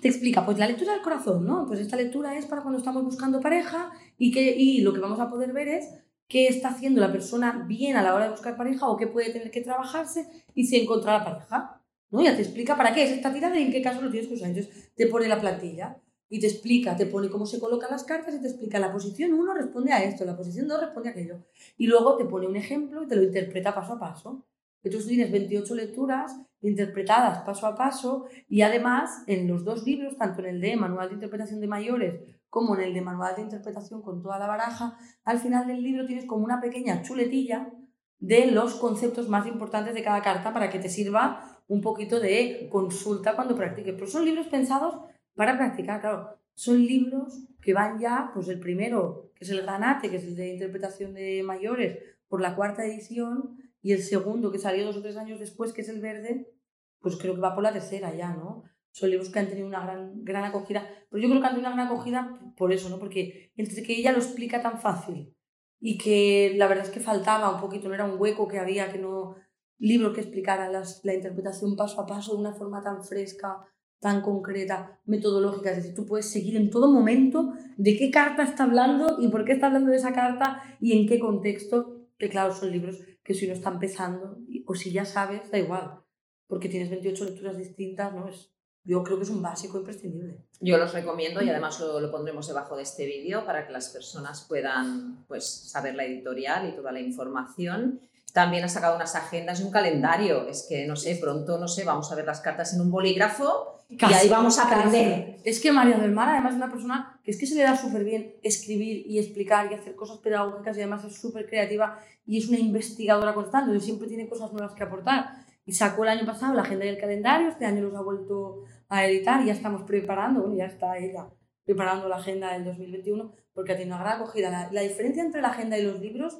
[0.00, 1.66] te explica, pues la lectura del corazón, ¿no?
[1.66, 5.20] Pues esta lectura es para cuando estamos buscando pareja y, que, y lo que vamos
[5.20, 5.88] a poder ver es
[6.28, 9.32] qué está haciendo la persona bien a la hora de buscar pareja o qué puede
[9.32, 12.22] tener que trabajarse y si encuentra la pareja, ¿no?
[12.22, 14.34] Ya te explica para qué es esta tirada y en qué caso lo tienes que
[14.34, 14.50] usar.
[14.50, 15.98] Entonces te pone la plantilla
[16.30, 19.34] y te explica, te pone cómo se colocan las cartas y te explica la posición
[19.34, 21.44] 1 responde a esto, la posición 2 responde a aquello.
[21.76, 24.46] Y luego te pone un ejemplo y te lo interpreta paso a paso.
[24.84, 30.40] Entonces tienes 28 lecturas interpretadas paso a paso y además en los dos libros, tanto
[30.40, 34.00] en el de Manual de Interpretación de Mayores como en el de Manual de Interpretación
[34.00, 37.72] con toda la baraja, al final del libro tienes como una pequeña chuletilla
[38.20, 42.68] de los conceptos más importantes de cada carta para que te sirva un poquito de
[42.70, 43.94] consulta cuando practiques.
[43.94, 44.94] Pero son libros pensados
[45.40, 46.36] para practicar, claro.
[46.52, 50.36] Son libros que van ya, pues el primero, que es el Ganate, que es el
[50.36, 55.00] de interpretación de mayores, por la cuarta edición, y el segundo, que salió dos o
[55.00, 56.52] tres años después, que es el verde,
[57.00, 58.64] pues creo que va por la tercera ya, ¿no?
[58.90, 60.86] Son libros que han tenido una gran, gran acogida.
[61.08, 62.98] Pero yo creo que han tenido una gran acogida por eso, ¿no?
[62.98, 65.34] Porque entre que ella lo explica tan fácil
[65.80, 68.92] y que la verdad es que faltaba un poquito, no era un hueco que había,
[68.92, 69.36] que no...
[69.78, 73.64] Libro que explicara las, la interpretación paso a paso de una forma tan fresca,
[74.00, 75.70] tan concreta, metodológica.
[75.70, 79.44] Es decir, tú puedes seguir en todo momento de qué carta está hablando y por
[79.44, 81.98] qué está hablando de esa carta y en qué contexto.
[82.18, 86.00] Que claro, son libros que si uno está empezando, o si ya sabes, da igual,
[86.46, 88.28] porque tienes 28 lecturas distintas, ¿no?
[88.28, 88.50] Es,
[88.82, 90.42] yo creo que es un básico imprescindible.
[90.60, 93.90] Yo los recomiendo y además lo, lo pondremos debajo de este vídeo para que las
[93.90, 98.00] personas puedan pues, saber la editorial y toda la información.
[98.32, 100.46] También ha sacado unas agendas y un calendario.
[100.48, 103.79] Es que, no sé, pronto, no sé, vamos a ver las cartas en un bolígrafo
[103.90, 105.38] y ahí vamos a aprender.
[105.44, 107.76] Es que María del Mar, además, es una persona que es que se le da
[107.76, 112.38] súper bien escribir y explicar y hacer cosas pedagógicas y además es súper creativa y
[112.38, 115.44] es una investigadora constante, y siempre tiene cosas nuevas que aportar.
[115.66, 118.64] Y sacó el año pasado la agenda y el calendario, este año los ha vuelto
[118.88, 121.28] a editar y ya estamos preparando, bueno, ya está ella
[121.64, 124.50] preparando la agenda del 2021 porque ha tenido una gran acogida.
[124.50, 126.38] La, la diferencia entre la agenda y los libros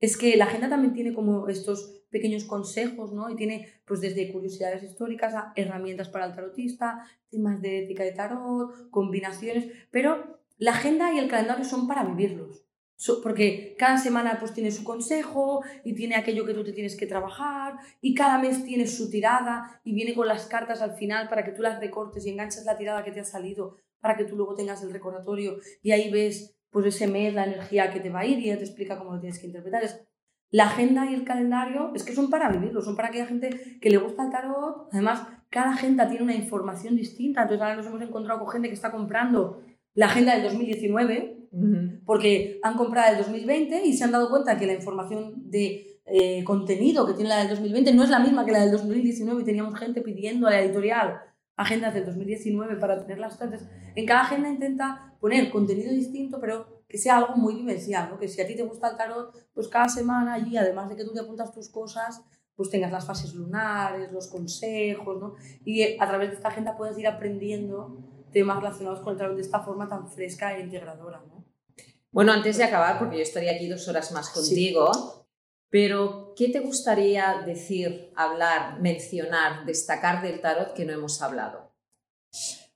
[0.00, 3.30] es que la agenda también tiene como estos pequeños consejos, ¿no?
[3.30, 8.12] Y tiene pues desde curiosidades históricas a herramientas para el tarotista, temas de ética de
[8.12, 12.66] tarot, combinaciones, pero La agenda y el calendario son para vivirlos.
[13.22, 17.06] porque cada semana pues tiene su consejo y tiene aquello que tú te tienes que
[17.06, 21.42] trabajar y cada mes tiene su tirada y viene con las cartas al final para
[21.42, 24.36] que tú las recortes y enganches la tirada que te ha salido para que tú
[24.36, 28.20] luego tengas el recordatorio y ahí ves pues ese mes la energía que te va
[28.20, 29.82] a ir y ya te explica cómo lo tienes que interpretar.
[29.82, 30.00] Es,
[30.50, 33.90] la agenda y el calendario es que son para vivirlo, son para aquella gente que
[33.90, 34.88] le gusta el tarot.
[34.92, 37.42] Además, cada agenda tiene una información distinta.
[37.42, 39.62] Entonces ahora nos hemos encontrado con gente que está comprando
[39.94, 41.40] la agenda del 2019
[42.04, 46.44] porque han comprado el 2020 y se han dado cuenta que la información de eh,
[46.44, 49.44] contenido que tiene la del 2020 no es la misma que la del 2019 y
[49.44, 51.20] teníamos gente pidiendo a la editorial
[51.60, 53.68] agendas del 2019 para tenerlas todas.
[53.94, 58.18] En cada agenda intenta poner contenido distinto, pero que sea algo muy vivencial, ¿no?
[58.18, 61.04] que si a ti te gusta el tarot, pues cada semana allí, además de que
[61.04, 62.22] tú te apuntas tus cosas,
[62.56, 65.34] pues tengas las fases lunares, los consejos, ¿no?
[65.66, 67.98] y a través de esta agenda puedes ir aprendiendo
[68.32, 71.22] temas relacionados con el tarot de esta forma tan fresca e integradora.
[71.28, 71.44] ¿no?
[72.10, 75.19] Bueno, antes de acabar, porque yo estaría aquí dos horas más contigo,
[75.70, 81.72] pero ¿qué te gustaría decir, hablar, mencionar, destacar del tarot que no hemos hablado?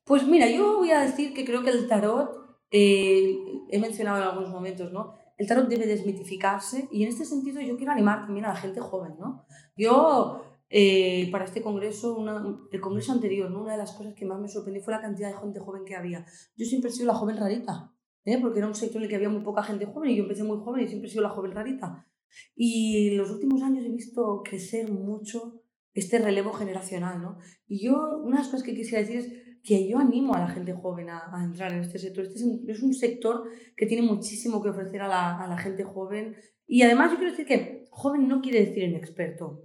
[0.05, 2.31] Pues mira, yo voy a decir que creo que el tarot,
[2.71, 3.37] eh,
[3.71, 5.15] he mencionado en algunos momentos, ¿no?
[5.37, 8.81] El tarot debe desmitificarse y en este sentido yo quiero animar también a la gente
[8.81, 9.45] joven, ¿no?
[9.77, 12.25] Yo, eh, para este congreso,
[12.71, 15.39] el congreso anterior, una de las cosas que más me sorprendió fue la cantidad de
[15.39, 16.25] gente joven que había.
[16.57, 17.93] Yo siempre he sido la joven rarita,
[18.25, 18.39] ¿eh?
[18.41, 20.45] porque era un sector en el que había muy poca gente joven y yo empecé
[20.45, 22.07] muy joven y siempre he sido la joven rarita.
[22.57, 25.63] Y en los últimos años he visto crecer mucho
[25.93, 27.39] este relevo generacional, ¿no?
[27.67, 29.33] Y yo, una de las cosas que quisiera decir es
[29.63, 32.25] que yo animo a la gente joven a, entrar en este sector.
[32.25, 32.39] Este
[32.69, 33.45] es un, sector
[33.77, 36.37] que tiene muchísimo que ofrecer a la, a la, gente joven.
[36.67, 39.63] Y además yo quiero decir que joven no quiere decir inexperto.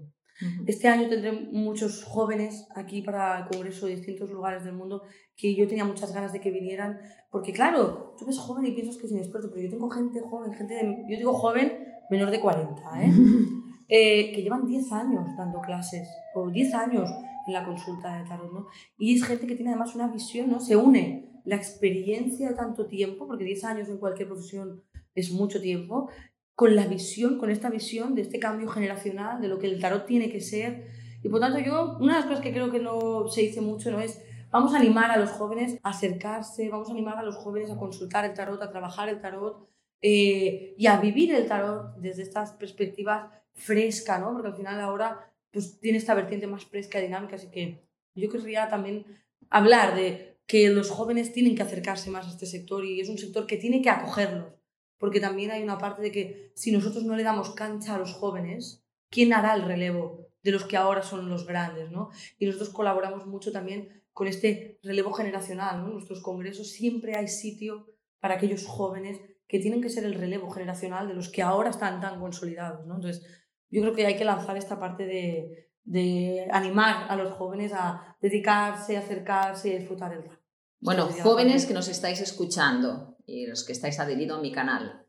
[0.67, 5.03] Este año tendré muchos jóvenes aquí para el Congreso de distintos lugares del mundo
[5.35, 6.97] que yo tenía muchas ganas de que vinieran,
[7.29, 10.53] porque claro, tú ves joven y piensas que es inexperto, pero yo tengo gente joven,
[10.53, 11.78] gente de, yo digo joven
[12.09, 13.11] menor de 40, ¿eh?
[13.89, 14.31] ¿eh?
[14.33, 17.09] que llevan 10 años dando clases, o 10 años
[17.47, 18.67] en la consulta de tarot, ¿no?
[18.97, 20.59] Y es gente que tiene además una visión, ¿no?
[20.59, 24.83] Se une la experiencia de tanto tiempo, porque 10 años en cualquier profesión
[25.15, 26.09] es mucho tiempo,
[26.55, 30.05] con la visión, con esta visión de este cambio generacional, de lo que el tarot
[30.05, 30.87] tiene que ser.
[31.23, 33.91] Y por tanto yo, una de las cosas que creo que no se dice mucho,
[33.91, 33.99] ¿no?
[33.99, 34.21] Es,
[34.51, 37.77] vamos a animar a los jóvenes a acercarse, vamos a animar a los jóvenes a
[37.77, 39.69] consultar el tarot, a trabajar el tarot,
[40.01, 44.33] eh, y a vivir el tarot desde estas perspectivas fresca, ¿no?
[44.33, 47.85] Porque al final ahora pues, tiene esta vertiente más fresca y dinámica, así que
[48.15, 49.05] yo querría también
[49.49, 53.17] hablar de que los jóvenes tienen que acercarse más a este sector y es un
[53.17, 54.53] sector que tiene que acogerlos,
[54.97, 58.13] porque también hay una parte de que si nosotros no le damos cancha a los
[58.13, 62.09] jóvenes, ¿quién hará el relevo de los que ahora son los grandes, ¿no?
[62.37, 65.85] Y nosotros colaboramos mucho también con este relevo generacional.
[65.85, 67.87] En nuestros congresos siempre hay sitio
[68.19, 69.19] para aquellos jóvenes
[69.49, 72.85] que tienen que ser el relevo generacional de los que ahora están tan consolidados.
[72.85, 72.95] ¿no?
[72.95, 73.25] Entonces,
[73.71, 78.15] yo creo que hay que lanzar esta parte de, de animar a los jóvenes a
[78.21, 80.39] dedicarse, a acercarse y a disfrutar el tarot.
[80.81, 85.05] Bueno, jóvenes que nos estáis escuchando y los que estáis adheridos a mi canal,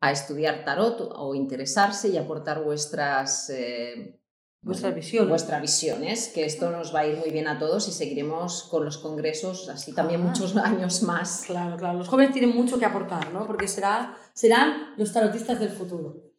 [0.00, 4.19] a estudiar tarot o interesarse y aportar vuestras eh,
[4.62, 5.28] Vuestras visiones.
[5.30, 8.84] Vuestras visiones, que esto nos va a ir muy bien a todos y seguiremos con
[8.84, 11.44] los congresos así también muchos años más.
[11.46, 11.96] Claro, claro.
[11.96, 13.46] Los jóvenes tienen mucho que aportar, ¿no?
[13.46, 16.30] Porque será, serán los tarotistas del futuro.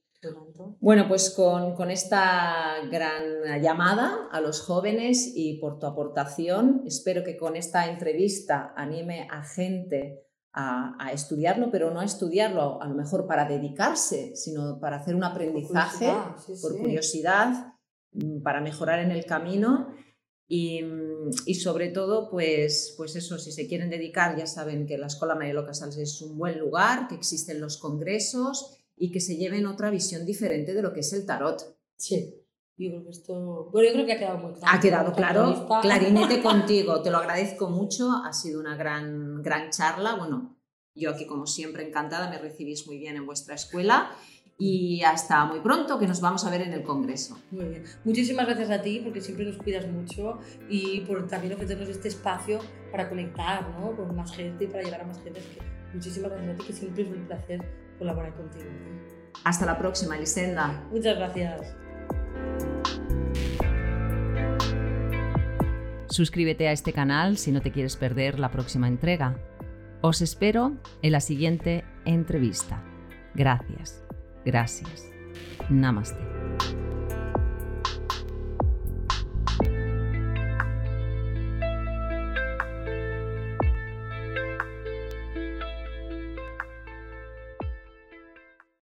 [0.80, 7.24] Bueno, pues con, con, esta gran llamada a los jóvenes y por tu aportación, espero
[7.24, 12.88] que con esta entrevista anime a gente a, a, estudiarlo, pero no a estudiarlo a
[12.88, 16.14] lo mejor para dedicarse, sino para hacer un aprendizaje
[16.62, 17.71] por curiosidad Mm,
[18.44, 19.94] para mejorar en el camino
[20.48, 24.98] y, mm, y, sobre todo, pues, pues eso, si se quieren dedicar, ya saben que
[24.98, 29.38] la Escuela Marielo Casals es un buen lugar, que existen los congresos y que se
[29.38, 31.78] lleven otra visión diferente de lo que es el tarot.
[31.96, 32.36] Sí.
[32.78, 33.70] Yo creo que esto.
[33.72, 34.78] Bueno, yo creo que ha quedado muy claro.
[34.78, 35.68] Ha quedado claro.
[35.82, 37.02] Clarinete contigo.
[37.02, 38.12] Te lo agradezco mucho.
[38.12, 40.16] Ha sido una gran, gran charla.
[40.16, 40.58] Bueno,
[40.96, 42.30] yo aquí, como siempre, encantada.
[42.30, 44.12] Me recibís muy bien en vuestra escuela
[44.62, 47.36] y hasta muy pronto, que nos vamos a ver en el Congreso.
[47.50, 47.84] Muy bien.
[48.06, 50.38] Muchísimas gracias a ti, porque siempre nos cuidas mucho
[50.70, 52.60] y por también ofrecernos este espacio
[52.92, 53.96] para conectar ¿no?
[53.96, 55.42] con más gente y para llegar a más gente.
[55.96, 57.60] muchísimas gracias a ti, que siempre es un placer
[57.98, 58.66] colaborar contigo.
[59.44, 60.88] Hasta la próxima, Elisenda.
[60.92, 61.76] Muchas gracias.
[66.08, 69.40] Suscríbete a este canal si no te quieres perder la próxima entrega.
[70.02, 72.84] Os espero en la siguiente entrevista.
[73.34, 74.04] Gracias.
[74.46, 75.10] Gracias.
[75.70, 76.31] Namaste.